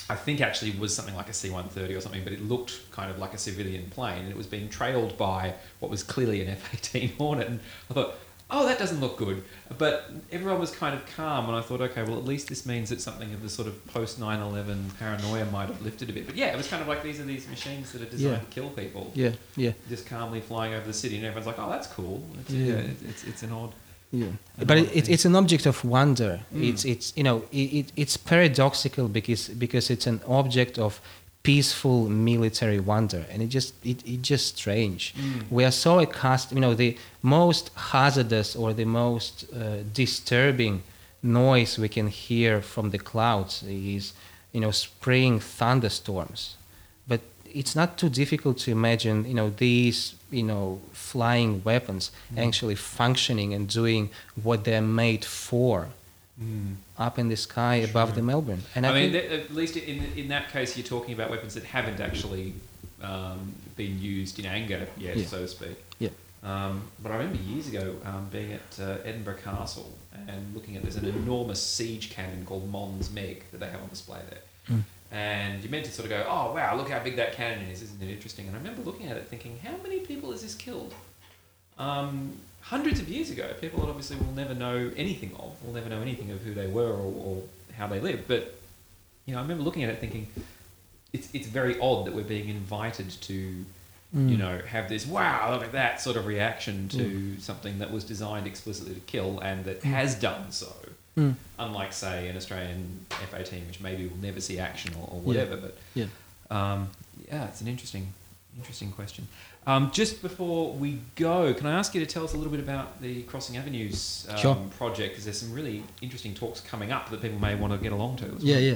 I 0.09 0.15
think 0.15 0.39
actually 0.39 0.71
was 0.71 0.95
something 0.95 1.15
like 1.15 1.29
a 1.29 1.33
C-130 1.33 1.97
or 1.97 2.01
something, 2.01 2.23
but 2.23 2.33
it 2.33 2.41
looked 2.41 2.91
kind 2.91 3.09
of 3.09 3.17
like 3.17 3.33
a 3.33 3.39
civilian 3.39 3.89
plane, 3.89 4.23
and 4.23 4.29
it 4.29 4.37
was 4.37 4.45
being 4.45 4.69
trailed 4.69 5.17
by 5.17 5.55
what 5.79 5.89
was 5.89 6.03
clearly 6.03 6.41
an 6.41 6.49
F-18 6.49 7.15
Hornet. 7.17 7.47
And 7.47 7.59
I 7.89 7.93
thought, 7.93 8.15
oh, 8.51 8.65
that 8.67 8.77
doesn't 8.77 8.99
look 8.99 9.17
good. 9.17 9.43
But 9.77 10.09
everyone 10.31 10.59
was 10.59 10.71
kind 10.71 10.95
of 10.95 11.05
calm, 11.15 11.47
and 11.47 11.55
I 11.55 11.61
thought, 11.61 11.81
okay, 11.81 12.03
well, 12.03 12.17
at 12.17 12.25
least 12.25 12.47
this 12.47 12.65
means 12.65 12.89
that 12.89 13.01
something 13.01 13.33
of 13.33 13.41
the 13.41 13.49
sort 13.49 13.67
of 13.67 13.85
post 13.87 14.19
9 14.19 14.39
11 14.39 14.91
paranoia 14.99 15.45
might 15.45 15.67
have 15.67 15.81
lifted 15.81 16.09
a 16.09 16.13
bit. 16.13 16.25
But 16.25 16.35
yeah, 16.35 16.47
it 16.47 16.57
was 16.57 16.67
kind 16.67 16.81
of 16.81 16.87
like 16.87 17.03
these 17.03 17.19
are 17.19 17.23
these 17.23 17.47
machines 17.47 17.91
that 17.93 18.01
are 18.01 18.05
designed 18.05 18.33
yeah. 18.33 18.39
to 18.39 18.45
kill 18.45 18.69
people. 18.69 19.11
Yeah, 19.15 19.31
yeah. 19.55 19.71
Just 19.89 20.05
calmly 20.05 20.41
flying 20.41 20.73
over 20.73 20.85
the 20.85 20.93
city, 20.93 21.15
and 21.17 21.25
everyone's 21.25 21.47
like, 21.47 21.59
oh, 21.59 21.69
that's 21.69 21.87
cool. 21.87 22.23
It's, 22.41 22.51
yeah. 22.51 22.75
yeah 22.75 22.81
it's, 23.09 23.23
it's 23.23 23.43
an 23.43 23.51
odd. 23.51 23.73
Yeah, 24.11 24.27
but 24.63 24.77
it, 24.77 25.09
it's 25.09 25.25
an 25.25 25.35
object 25.35 25.65
of 25.65 25.83
wonder. 25.83 26.39
Mm. 26.53 26.69
It's 26.69 26.85
it's 26.85 27.11
you 27.17 27.23
know 27.23 27.43
it, 27.51 27.91
it's 27.97 28.15
paradoxical 28.15 29.09
because 29.09 29.49
because 29.49 29.89
it's 29.89 30.07
an 30.07 30.21
object 30.27 30.77
of 30.79 31.01
peaceful 31.45 32.09
military 32.09 32.79
wonder 32.79 33.23
and 33.31 33.41
it 33.41 33.47
just 33.47 33.73
it, 33.85 34.05
it 34.05 34.21
just 34.21 34.57
strange 34.57 35.13
mm. 35.13 35.43
we 35.51 35.63
are 35.63 35.71
so 35.71 35.99
accustomed 35.99 36.57
you 36.57 36.61
know 36.61 36.73
the 36.73 36.97
most 37.21 37.69
hazardous 37.91 38.55
or 38.55 38.73
the 38.73 38.85
most 38.85 39.45
uh, 39.53 39.77
disturbing 39.93 40.81
noise 41.21 41.77
we 41.77 41.87
can 41.87 42.07
hear 42.07 42.61
from 42.61 42.89
the 42.89 42.97
clouds 42.97 43.63
is 43.63 44.13
you 44.53 44.59
know 44.59 44.71
spring 44.71 45.39
thunderstorms 45.39 46.55
but 47.07 47.21
it's 47.53 47.75
not 47.75 47.97
too 47.97 48.09
difficult 48.09 48.57
to 48.57 48.71
imagine 48.71 49.25
you 49.25 49.33
know 49.33 49.49
these 49.49 50.15
you 50.31 50.43
know 50.43 50.81
flying 50.93 51.63
weapons 51.63 52.11
mm. 52.33 52.45
actually 52.45 52.75
functioning 52.75 53.53
and 53.53 53.69
doing 53.69 54.09
what 54.43 54.63
they're 54.63 54.89
made 55.05 55.23
for 55.23 55.89
mm. 56.41 56.75
up 56.97 57.19
in 57.19 57.29
the 57.29 57.35
sky 57.35 57.81
sure. 57.81 57.89
above 57.89 58.15
the 58.15 58.21
Melbourne. 58.21 58.63
And 58.75 58.85
I, 58.85 58.89
I 58.89 58.93
mean, 58.93 59.11
that, 59.13 59.31
at 59.31 59.53
least 59.53 59.77
in 59.77 60.03
in 60.15 60.27
that 60.29 60.51
case, 60.51 60.77
you're 60.77 60.85
talking 60.85 61.13
about 61.13 61.29
weapons 61.29 61.53
that 61.53 61.63
haven't 61.63 61.99
actually 61.99 62.53
um, 63.01 63.53
been 63.75 64.01
used 64.01 64.39
in 64.39 64.45
anger 64.45 64.87
yet, 64.97 65.17
yeah. 65.17 65.25
so 65.25 65.39
to 65.39 65.47
speak. 65.47 65.83
Yeah. 65.99 66.09
Um, 66.43 66.83
but 67.01 67.11
I 67.11 67.17
remember 67.17 67.41
years 67.41 67.67
ago 67.67 67.95
um, 68.05 68.27
being 68.31 68.53
at 68.53 68.79
uh, 68.79 68.97
Edinburgh 69.03 69.37
Castle 69.43 69.91
and 70.27 70.53
looking 70.53 70.75
at 70.77 70.83
there's 70.83 70.95
an 70.95 71.05
enormous 71.05 71.61
siege 71.61 72.11
cannon 72.11 72.45
called 72.45 72.69
Mons 72.69 73.11
Meg 73.11 73.43
that 73.51 73.59
they 73.59 73.67
have 73.67 73.81
on 73.81 73.89
display 73.89 74.19
there. 74.29 74.77
Mm. 74.77 74.83
And 75.11 75.63
you 75.63 75.69
meant 75.69 75.85
to 75.85 75.91
sort 75.91 76.05
of 76.05 76.11
go, 76.11 76.25
oh 76.27 76.53
wow, 76.53 76.75
look 76.75 76.89
how 76.89 76.99
big 76.99 77.15
that 77.15 77.33
cannon 77.33 77.67
is, 77.69 77.81
isn't 77.81 78.01
it 78.01 78.09
interesting? 78.09 78.47
And 78.47 78.55
I 78.55 78.59
remember 78.59 78.83
looking 78.83 79.07
at 79.07 79.17
it 79.17 79.27
thinking, 79.27 79.57
how 79.63 79.75
many 79.81 79.99
people 79.99 80.31
has 80.31 80.41
this 80.43 80.55
killed? 80.55 80.93
Um, 81.77 82.33
hundreds 82.61 82.99
of 82.99 83.07
years 83.09 83.29
ago, 83.29 83.53
people 83.61 83.81
that 83.81 83.89
obviously 83.89 84.17
will 84.17 84.33
never 84.33 84.53
know 84.53 84.91
anything 84.95 85.31
of, 85.39 85.63
will 85.63 85.73
never 85.73 85.89
know 85.89 86.01
anything 86.01 86.31
of 86.31 86.41
who 86.41 86.53
they 86.53 86.67
were 86.67 86.91
or, 86.91 87.13
or 87.13 87.43
how 87.77 87.87
they 87.87 87.99
lived. 87.99 88.27
But 88.27 88.55
you 89.25 89.33
know, 89.33 89.39
I 89.39 89.41
remember 89.41 89.63
looking 89.63 89.83
at 89.83 89.89
it 89.89 89.99
thinking, 89.99 90.27
it's 91.13 91.29
it's 91.33 91.47
very 91.47 91.79
odd 91.79 92.05
that 92.05 92.13
we're 92.13 92.23
being 92.23 92.49
invited 92.49 93.09
to, 93.09 93.65
mm. 94.15 94.29
you 94.29 94.37
know, 94.37 94.59
have 94.67 94.89
this 94.89 95.05
wow, 95.05 95.51
look 95.53 95.63
at 95.63 95.71
that 95.71 96.01
sort 96.01 96.17
of 96.17 96.25
reaction 96.25 96.87
to 96.89 96.97
mm. 96.97 97.41
something 97.41 97.79
that 97.79 97.91
was 97.91 98.03
designed 98.03 98.47
explicitly 98.47 98.93
to 98.93 99.01
kill 99.01 99.39
and 99.39 99.65
that 99.65 99.81
mm. 99.81 99.83
has 99.83 100.15
done 100.15 100.51
so. 100.51 100.73
Mm. 101.17 101.35
Unlike, 101.57 101.93
say, 101.93 102.27
an 102.27 102.35
Australian 102.35 103.05
F-18, 103.09 103.67
which 103.67 103.79
maybe 103.79 104.05
will 104.05 104.17
never 104.17 104.41
see 104.41 104.59
action 104.59 104.93
or, 104.99 105.07
or 105.13 105.19
whatever. 105.21 105.55
Yeah. 105.55 105.61
But 105.61 105.77
yeah. 105.93 106.05
Um, 106.51 106.89
yeah, 107.29 107.45
it's 107.45 107.61
an 107.61 107.69
interesting, 107.69 108.13
interesting 108.57 108.91
question. 108.91 109.29
Um, 109.67 109.89
just 109.91 110.21
before 110.21 110.73
we 110.73 110.99
go, 111.15 111.53
can 111.53 111.65
I 111.65 111.73
ask 111.79 111.95
you 111.95 111.99
to 111.99 112.05
tell 112.05 112.23
us 112.23 112.33
a 112.33 112.37
little 112.37 112.51
bit 112.51 112.59
about 112.59 113.01
the 113.01 113.23
Crossing 113.23 113.57
Avenues 113.57 114.27
um, 114.29 114.37
sure. 114.37 114.55
project? 114.77 115.13
Because 115.13 115.25
there's 115.25 115.39
some 115.39 115.51
really 115.51 115.83
interesting 116.01 116.35
talks 116.35 116.59
coming 116.61 116.91
up 116.91 117.09
that 117.09 117.21
people 117.21 117.39
may 117.39 117.55
want 117.55 117.73
to 117.73 117.79
get 117.79 117.91
along 117.91 118.17
to. 118.17 118.25
yeah, 118.39 118.55
well. 118.55 118.63
yeah. 118.63 118.75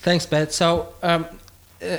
Thanks, 0.00 0.26
Pat. 0.26 0.52
So 0.52 0.92
um, 1.02 1.26
uh, 1.80 1.98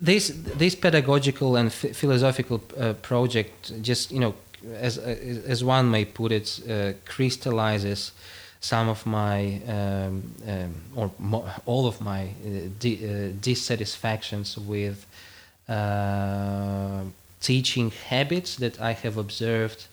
this 0.00 0.28
this 0.56 0.74
pedagogical 0.74 1.56
and 1.56 1.68
f- 1.68 1.96
philosophical 1.96 2.62
uh, 2.78 2.92
project, 2.94 3.72
just 3.82 4.12
you 4.12 4.20
know, 4.20 4.34
as 4.72 4.98
uh, 4.98 5.16
as 5.46 5.64
one 5.64 5.90
may 5.90 6.04
put 6.04 6.32
it, 6.32 6.60
uh, 6.68 6.92
crystallizes 7.04 8.12
some 8.60 8.88
of 8.88 9.04
my 9.04 9.60
um, 9.68 10.22
um, 10.48 10.74
or 10.94 11.10
mo- 11.18 11.46
all 11.66 11.86
of 11.86 12.00
my 12.00 12.22
uh, 12.22 12.68
di- 12.78 13.04
uh, 13.04 13.32
dissatisfactions 13.40 14.56
with 14.56 15.06
teaching 17.44 17.92
habits 18.08 18.56
that 18.56 18.80
I 18.80 18.92
have 18.92 19.18
observed 19.18 19.86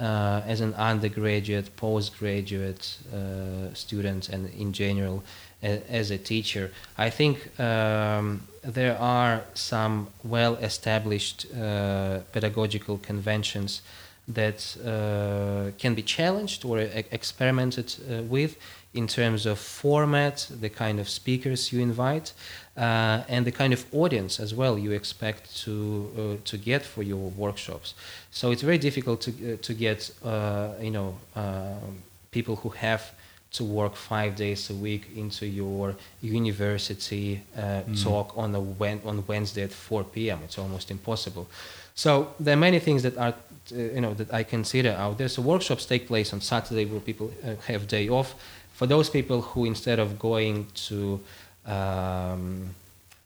uh, 0.00 0.42
as 0.46 0.60
an 0.60 0.74
undergraduate, 0.74 1.76
postgraduate 1.76 2.98
uh, 3.12 3.72
student, 3.74 4.28
and 4.28 4.50
in 4.54 4.72
general 4.72 5.22
as 5.62 6.10
a 6.10 6.18
teacher. 6.18 6.70
I 6.96 7.10
think 7.10 7.36
um, 7.58 8.42
there 8.62 8.96
are 8.98 9.42
some 9.54 10.08
well 10.22 10.54
established 10.56 11.46
uh, 11.52 12.20
pedagogical 12.32 12.98
conventions 12.98 13.82
that 14.28 14.76
uh, 14.84 15.72
can 15.78 15.94
be 15.94 16.02
challenged 16.02 16.64
or 16.64 16.78
experimented 16.78 17.94
uh, 17.98 18.22
with 18.22 18.56
in 18.94 19.06
terms 19.06 19.46
of 19.46 19.58
format, 19.58 20.48
the 20.60 20.68
kind 20.68 20.98
of 21.00 21.08
speakers 21.08 21.72
you 21.72 21.80
invite, 21.80 22.32
uh, 22.78 23.24
and 23.28 23.44
the 23.44 23.50
kind 23.50 23.72
of 23.72 23.84
audience 23.92 24.38
as 24.38 24.54
well 24.54 24.78
you 24.78 24.92
expect 24.92 25.56
to 25.64 26.08
uh, 26.16 26.36
to 26.44 26.56
get 26.56 26.82
for 26.82 27.02
your 27.02 27.30
workshops. 27.30 27.94
So 28.30 28.52
it's 28.52 28.62
very 28.62 28.78
difficult 28.78 29.20
to 29.22 29.30
uh, 29.30 29.56
to 29.62 29.74
get 29.74 30.10
uh, 30.24 30.68
you 30.80 30.92
know 30.92 31.16
um, 31.34 32.02
people 32.30 32.54
who 32.56 32.68
have 32.68 33.02
to 33.50 33.64
work 33.64 33.96
five 33.96 34.36
days 34.36 34.70
a 34.70 34.74
week 34.74 35.08
into 35.16 35.46
your 35.46 35.96
university 36.20 37.40
mm. 37.56 38.02
talk 38.04 38.36
on 38.36 38.54
a 38.54 38.60
on 39.08 39.24
Wednesday 39.26 39.62
at 39.62 39.72
4 39.72 40.04
p.m. 40.04 40.40
It's 40.44 40.58
almost 40.58 40.90
impossible. 40.90 41.48
So 41.94 42.34
there 42.38 42.52
are 42.52 42.60
many 42.60 42.78
things 42.78 43.02
that 43.02 43.16
are 43.16 43.34
you 43.70 44.00
know 44.00 44.14
that 44.14 44.32
I 44.32 44.44
consider 44.44 44.90
out 44.90 45.18
there. 45.18 45.28
So 45.28 45.42
workshops 45.42 45.84
take 45.86 46.06
place 46.06 46.32
on 46.32 46.40
Saturday 46.40 46.84
where 46.84 47.00
people 47.00 47.32
have 47.66 47.88
day 47.88 48.08
off 48.08 48.34
for 48.78 48.86
those 48.86 49.10
people 49.10 49.40
who 49.40 49.64
instead 49.64 49.98
of 49.98 50.18
going 50.18 50.66
to 50.88 51.20
um, 51.68 52.74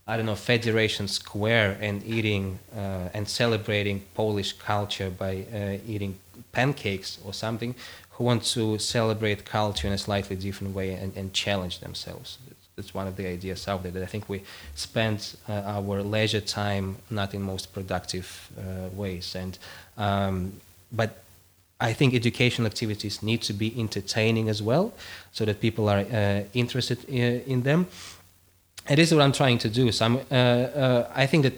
I 0.07 0.17
don't 0.17 0.27
know, 0.27 0.35
Federation 0.35 1.07
Square 1.07 1.79
and 1.81 2.05
eating 2.05 2.59
uh, 2.77 3.09
and 3.15 3.29
celebrating 3.29 4.03
Polish 4.15 4.53
culture 4.53 5.11
by 5.11 5.47
uh, 5.55 5.79
eating 5.87 6.19
pancakes 6.51 7.19
or 7.25 7.33
something, 7.33 7.75
who 8.11 8.25
want 8.25 8.43
to 8.43 8.79
celebrate 8.79 9.45
culture 9.45 9.87
in 9.87 9.93
a 9.93 9.99
slightly 9.99 10.37
different 10.37 10.75
way 10.75 10.93
and, 10.95 11.17
and 11.17 11.33
challenge 11.33 11.79
themselves. 11.79 12.39
That's 12.77 12.95
one 12.95 13.07
of 13.07 13.17
the 13.17 13.27
ideas 13.27 13.69
out 13.69 13.83
there 13.83 13.93
that 13.93 14.03
I 14.03 14.07
think 14.07 14.29
we 14.29 14.43
spend 14.75 15.37
uh, 15.49 15.53
our 15.53 16.03
leisure 16.03 16.41
time 16.41 16.97
not 17.11 17.35
in 17.35 17.43
most 17.43 17.73
productive 17.73 18.51
uh, 18.59 18.89
ways. 18.95 19.37
And 19.37 19.59
um, 19.97 20.61
but 20.91 21.23
I 21.81 21.93
think 21.93 22.15
educational 22.15 22.67
activities 22.67 23.23
need 23.23 23.43
to 23.43 23.53
be 23.53 23.73
entertaining 23.79 24.49
as 24.49 24.63
well, 24.63 24.93
so 25.33 25.45
that 25.45 25.61
people 25.61 25.89
are 25.89 26.01
uh, 26.01 26.43
interested 26.55 27.05
in, 27.09 27.43
in 27.47 27.63
them 27.63 27.87
it 28.88 28.99
is 28.99 29.12
what 29.14 29.23
I'm 29.23 29.33
trying 29.33 29.59
to 29.59 29.68
do. 29.68 29.92
So 29.92 30.25
uh, 30.31 30.35
uh, 30.35 31.12
I 31.14 31.27
think 31.27 31.45
that 31.45 31.55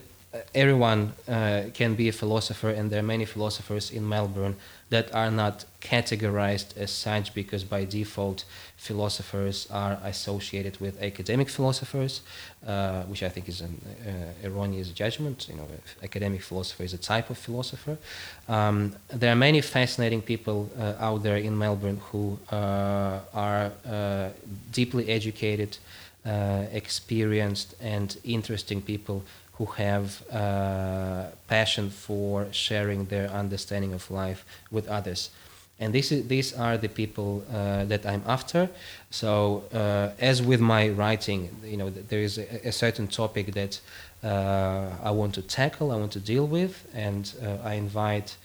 everyone 0.54 1.12
uh, 1.28 1.62
can 1.74 1.94
be 1.94 2.08
a 2.08 2.12
philosopher, 2.12 2.70
and 2.70 2.90
there 2.90 3.00
are 3.00 3.06
many 3.06 3.24
philosophers 3.24 3.90
in 3.90 4.08
Melbourne 4.08 4.56
that 4.90 5.14
are 5.14 5.30
not 5.30 5.64
categorized 5.80 6.76
as 6.76 6.90
such 6.90 7.34
because 7.34 7.64
by 7.64 7.84
default 7.84 8.44
philosophers 8.76 9.66
are 9.70 9.98
associated 10.04 10.80
with 10.80 11.00
academic 11.02 11.48
philosophers, 11.48 12.20
uh, 12.66 13.02
which 13.04 13.22
I 13.22 13.28
think 13.28 13.48
is 13.48 13.60
an 13.60 13.80
uh, 14.06 14.46
erroneous 14.46 14.90
judgment. 14.90 15.48
You 15.48 15.56
know, 15.56 15.66
academic 16.02 16.42
philosopher 16.42 16.82
is 16.82 16.92
a 16.92 16.98
type 16.98 17.30
of 17.30 17.38
philosopher. 17.38 17.96
Um, 18.48 18.94
there 19.08 19.32
are 19.32 19.37
many 19.37 19.60
fascinating 19.60 20.22
people 20.22 20.70
uh, 20.78 20.94
out 20.98 21.22
there 21.22 21.37
in 21.37 21.56
Melbourne 21.56 22.00
who 22.10 22.38
are 22.50 23.62
deeply 24.72 25.08
educated 25.08 25.78
uh, 26.26 26.64
experienced 26.72 27.74
and 27.80 28.16
interesting 28.24 28.80
people 28.80 29.22
who 29.54 29.66
have 29.66 30.22
uh, 30.32 31.26
passion 31.48 31.90
for 31.90 32.46
sharing 32.50 33.04
their 33.06 33.28
understanding 33.28 33.92
of 33.92 34.10
life 34.10 34.44
with 34.70 34.88
others 34.88 35.30
and 35.80 35.92
this 35.92 36.12
is, 36.12 36.28
these 36.28 36.52
are 36.54 36.78
the 36.78 36.88
people 36.88 37.44
uh, 37.52 37.84
that 37.87 38.06
I'm 38.06 38.22
after. 38.26 38.70
So, 39.10 39.64
uh, 39.72 40.10
as 40.20 40.40
with 40.40 40.60
my 40.60 40.88
writing, 40.88 41.50
you 41.64 41.76
know, 41.76 41.90
there 41.90 42.20
is 42.20 42.38
a, 42.38 42.68
a 42.68 42.72
certain 42.72 43.08
topic 43.08 43.54
that 43.54 43.80
uh, 44.22 44.90
I 45.02 45.10
want 45.10 45.34
to 45.34 45.42
tackle, 45.42 45.90
I 45.90 45.96
want 45.96 46.12
to 46.12 46.20
deal 46.20 46.46
with, 46.46 46.88
and 46.94 47.32
I 47.64 47.74
invite 47.74 48.37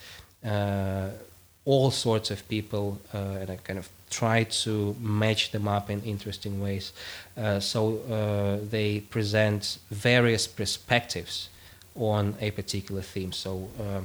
all 1.69 1.91
sorts 1.91 2.31
of 2.31 2.39
people, 2.47 2.85
and 3.13 3.49
I 3.51 3.57
kind 3.57 3.79
of 3.79 3.87
try 4.09 4.43
to 4.43 4.95
match 4.99 5.51
them 5.51 5.67
up 5.67 5.89
in 5.89 6.01
interesting 6.03 6.61
ways. 6.61 6.93
Uh, 7.37 7.59
so 7.59 7.99
uh, 8.09 8.67
they 8.69 9.01
present 9.01 9.77
various 9.91 10.47
perspectives 10.47 11.49
on 11.95 12.35
a 12.39 12.51
particular 12.51 13.01
theme. 13.01 13.31
So 13.31 13.69
uh, 13.79 14.01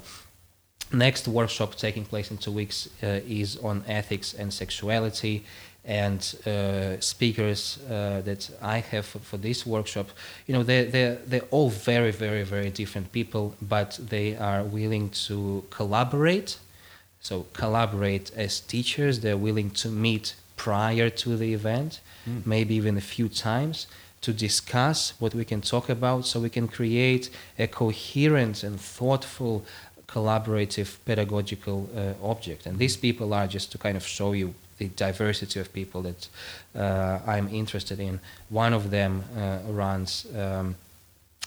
next 0.93 1.29
workshop 1.29 1.75
taking 1.77 2.05
place 2.05 2.31
in 2.31 2.39
two 2.39 2.53
weeks 2.53 2.89
uh, 3.03 3.21
is 3.27 3.57
on 3.59 3.85
ethics 3.89 4.35
and 4.35 4.53
sexuality. 4.53 5.45
And 5.87 6.21
uh, 6.47 6.99
speakers 7.01 7.79
uh, 7.91 8.23
that 8.25 8.51
I 8.63 8.79
have 8.79 9.05
for, 9.05 9.19
for, 9.19 9.37
this 9.37 9.67
workshop, 9.67 10.07
you 10.47 10.55
know, 10.55 10.63
they're, 10.63 10.87
they're, 10.87 11.17
they're 11.27 11.49
all 11.51 11.69
very, 11.69 12.11
very, 12.11 12.43
very 12.43 12.71
different 12.71 13.13
people, 13.13 13.55
but 13.61 13.99
they 14.01 14.35
are 14.35 14.65
willing 14.65 15.11
to 15.27 15.63
collaborate 15.69 16.57
so 17.25 17.47
collaborate 17.55 18.31
as 18.37 18.61
teachers. 18.61 19.21
They're 19.21 19.45
willing 19.49 19.71
to 19.83 19.89
meet 19.89 20.37
prior 20.57 21.11
to 21.11 21.37
the 21.37 21.53
event, 21.53 22.01
mm. 22.29 22.47
maybe 22.47 22.77
even 22.77 22.97
a 22.97 23.07
few 23.17 23.29
times 23.29 23.89
to 24.21 24.33
discuss 24.33 25.13
what 25.19 25.35
we 25.35 25.45
can 25.45 25.61
talk 25.61 25.89
about 25.89 26.25
so 26.25 26.41
we 26.41 26.49
can 26.49 26.69
create 26.69 27.29
a 27.59 27.67
coherent 27.67 28.63
and 28.63 28.81
thoughtful 28.81 29.65
collaborative 30.07 30.97
pedagogical 31.05 31.89
uh, 31.97 32.13
object 32.23 32.67
and 32.67 32.79
these 32.79 32.97
people 32.97 33.35
are 33.35 33.47
just 33.47 33.73
to 33.73 33.79
kind 33.79 33.97
of 33.97 34.07
show 34.07 34.33
you 34.33 34.55
the 34.79 34.89
diversity 34.89 35.61
of 35.61 35.73
people 35.73 36.03
that 36.03 36.29
uh, 36.75 37.21
I'm 37.27 37.49
interested 37.49 38.01
in. 38.01 38.21
One 38.49 38.73
of 38.73 38.91
them 38.91 39.25
uh, 39.37 39.59
runs 39.69 40.27
um, 40.37 40.77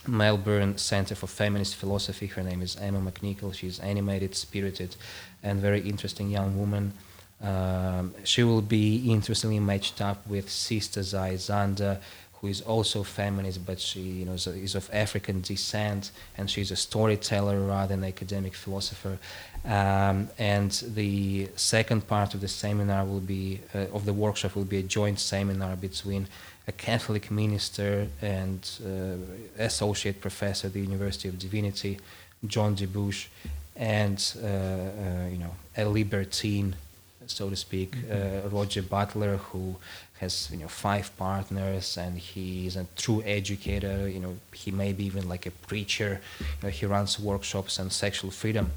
Melbourne 0.06 0.78
Center 0.78 1.16
for 1.16 1.28
Feminist 1.28 1.76
Philosophy. 1.76 2.28
Her 2.28 2.44
name 2.44 2.62
is 2.62 2.76
Emma 2.76 3.00
McNichol. 3.00 3.54
She's 3.54 3.80
animated, 3.80 4.36
spirited, 4.36 4.96
and 5.44 5.60
very 5.60 5.82
interesting 5.82 6.30
young 6.30 6.58
woman. 6.58 6.94
Um, 7.42 8.14
she 8.24 8.44
will 8.44 8.62
be 8.62 9.12
interestingly 9.12 9.60
matched 9.60 10.02
up 10.02 10.26
with 10.28 10.50
Sister 10.50 11.04
Zai 11.04 11.34
Zanda, 11.34 12.00
who 12.42 12.48
is 12.48 12.62
also 12.62 13.04
feminist, 13.04 13.66
but 13.66 13.80
she 13.80 14.00
you 14.00 14.26
know, 14.26 14.34
is 14.34 14.76
of 14.76 14.90
African 14.94 15.42
descent, 15.42 16.12
and 16.38 16.50
she's 16.50 16.72
a 16.72 16.76
storyteller 16.76 17.60
rather 17.60 17.96
than 17.96 18.04
academic 18.04 18.54
philosopher. 18.54 19.18
Um, 19.66 20.30
and 20.38 20.72
the 20.94 21.50
second 21.56 22.08
part 22.08 22.34
of 22.34 22.42
the 22.42 22.48
seminar 22.48 23.06
will 23.06 23.20
be, 23.20 23.62
uh, 23.74 23.86
of 23.92 24.06
the 24.06 24.14
workshop, 24.14 24.56
will 24.56 24.66
be 24.66 24.78
a 24.78 24.84
joint 24.84 25.20
seminar 25.20 25.76
between 25.76 26.28
a 26.68 26.72
Catholic 26.72 27.32
minister 27.32 28.08
and 28.22 28.70
uh, 28.86 29.64
associate 29.64 30.20
professor 30.20 30.68
at 30.68 30.74
the 30.74 30.82
University 30.82 31.30
of 31.30 31.40
Divinity, 31.40 31.98
John 32.46 32.76
Dupuche, 32.76 33.30
and 33.76 34.20
uh, 34.44 34.48
uh, 34.48 35.28
you 35.32 35.38
know 35.38 35.56
a 35.78 35.86
libertine, 35.86 36.76
so 37.28 37.50
to 37.50 37.56
speak, 37.56 37.92
mm-hmm. 37.96 38.56
Roger 38.56 38.82
Butler, 38.82 39.38
who 39.38 39.76
has 40.20 40.50
you 40.52 40.58
know 40.58 40.68
five 40.68 41.16
partners 41.18 41.98
and 41.98 42.18
he's 42.18 42.76
a 42.76 42.86
true 42.96 43.24
educator. 43.24 44.10
You 44.10 44.20
know 44.20 44.38
he 44.54 44.72
may 44.72 44.92
be 44.94 45.06
even 45.06 45.30
like 45.30 45.46
a 45.46 45.52
preacher. 45.52 46.20
You 46.40 46.64
know, 46.64 46.70
he 46.70 46.86
runs 46.86 47.20
workshops 47.20 47.80
on 47.80 47.90
sexual 47.92 48.32
freedom. 48.32 48.72